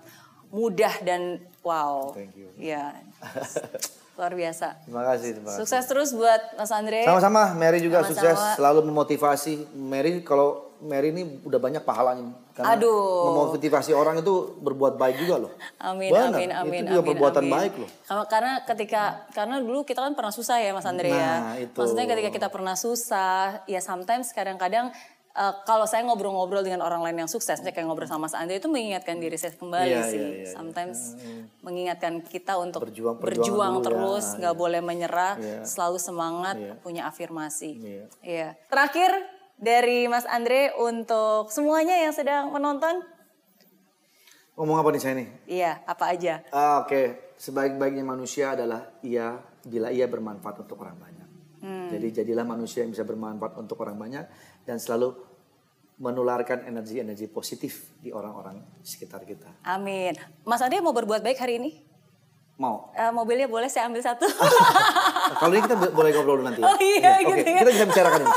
[0.51, 2.51] mudah dan wow Thank you.
[2.55, 2.94] ya
[4.18, 5.59] luar biasa Terima kasih, terima kasih.
[5.64, 8.12] sukses terus buat Mas Andre Sama-sama, Mary juga Sama-sama.
[8.12, 9.53] sukses selalu memotivasi.
[9.72, 12.32] Mary kalau Mary ini udah banyak pahalanya.
[12.53, 13.53] Karena Aduh.
[13.53, 15.53] Memotivasi orang itu berbuat baik juga loh.
[15.76, 17.53] Amin, Benar, amin, amin, Itu juga amin, perbuatan amin.
[17.53, 17.90] baik loh.
[18.03, 21.32] Karena, karena ketika karena dulu kita kan pernah susah ya Mas Andre ya.
[21.36, 21.76] Nah, itu.
[21.76, 24.88] Maksudnya ketika kita pernah susah, ya sometimes kadang-kadang
[25.33, 28.66] eh, kalau saya ngobrol-ngobrol dengan orang lain yang sukses, kayak ngobrol sama Mas Andre itu
[28.66, 30.16] mengingatkan diri saya kembali Iya, sih.
[30.16, 30.51] iya, iya, iya.
[30.51, 30.99] sometimes
[31.61, 35.62] mengingatkan kita untuk Berjuang- berjuang, dulu, terus, ya, nggak boleh menyerah, Iya.
[35.64, 36.74] selalu semangat, Iya.
[36.76, 37.70] punya afirmasi.
[37.72, 38.05] Iya.
[38.20, 38.49] Iya.
[38.66, 39.11] Terakhir
[39.57, 43.05] dari Mas Andre untuk semuanya yang sedang menonton,
[44.53, 45.28] Ngomong apa nih saya nih?
[45.49, 46.45] iya apa aja?
[46.51, 51.28] Ah, Oke, sebaik-baiknya manusia adalah ia bila ia bermanfaat untuk orang banyak.
[51.61, 51.89] Hmm.
[51.89, 54.24] Jadi jadilah manusia yang bisa bermanfaat untuk orang banyak
[54.70, 55.18] dan selalu
[55.98, 59.50] menularkan energi-energi positif di orang-orang sekitar kita.
[59.66, 60.14] Amin.
[60.46, 61.82] Mas Andre mau berbuat baik hari ini?
[62.54, 62.94] Mau?
[62.94, 64.30] Eh, mobilnya boleh saya ambil satu?
[65.33, 66.59] Kalau ini kita bo- boleh ngobrol dulu nanti.
[66.59, 66.66] ya?
[66.66, 67.59] Oh iya, Oke, gitu ya.
[67.59, 68.33] kita bisa bicarakan ini.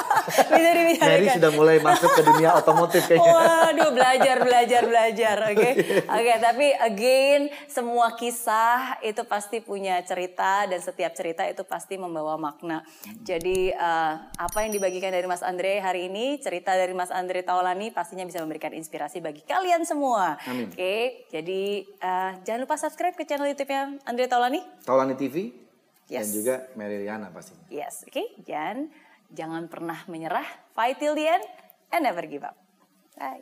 [0.53, 1.09] Bisa dibicarakan.
[1.09, 3.33] Mary sudah mulai masuk ke dunia otomotif kayaknya.
[3.33, 5.69] Waduh, belajar, belajar, belajar, oke.
[6.05, 12.35] Oke, tapi again, semua kisah itu pasti punya cerita dan setiap cerita itu pasti membawa
[12.35, 12.85] makna.
[13.19, 17.89] Jadi eh, apa yang dibagikan dari Mas Andre hari ini, cerita dari Mas Andre Taulani
[17.89, 20.35] pastinya bisa memberikan inspirasi bagi kalian semua.
[20.43, 20.67] Amin.
[20.67, 24.59] Oke, jadi eh, jangan lupa subscribe ke channel YouTube-nya Andre Taulani.
[24.83, 25.62] Taulani TV
[26.13, 26.29] dan Yes.
[26.29, 27.65] juga Mary Riana pastinya.
[27.73, 28.21] Yes, oke.
[28.45, 28.93] Dan
[29.33, 30.45] jangan pernah menyerah.
[30.71, 31.45] Fight till the end
[31.89, 32.53] and never give up.
[33.17, 33.41] Bye.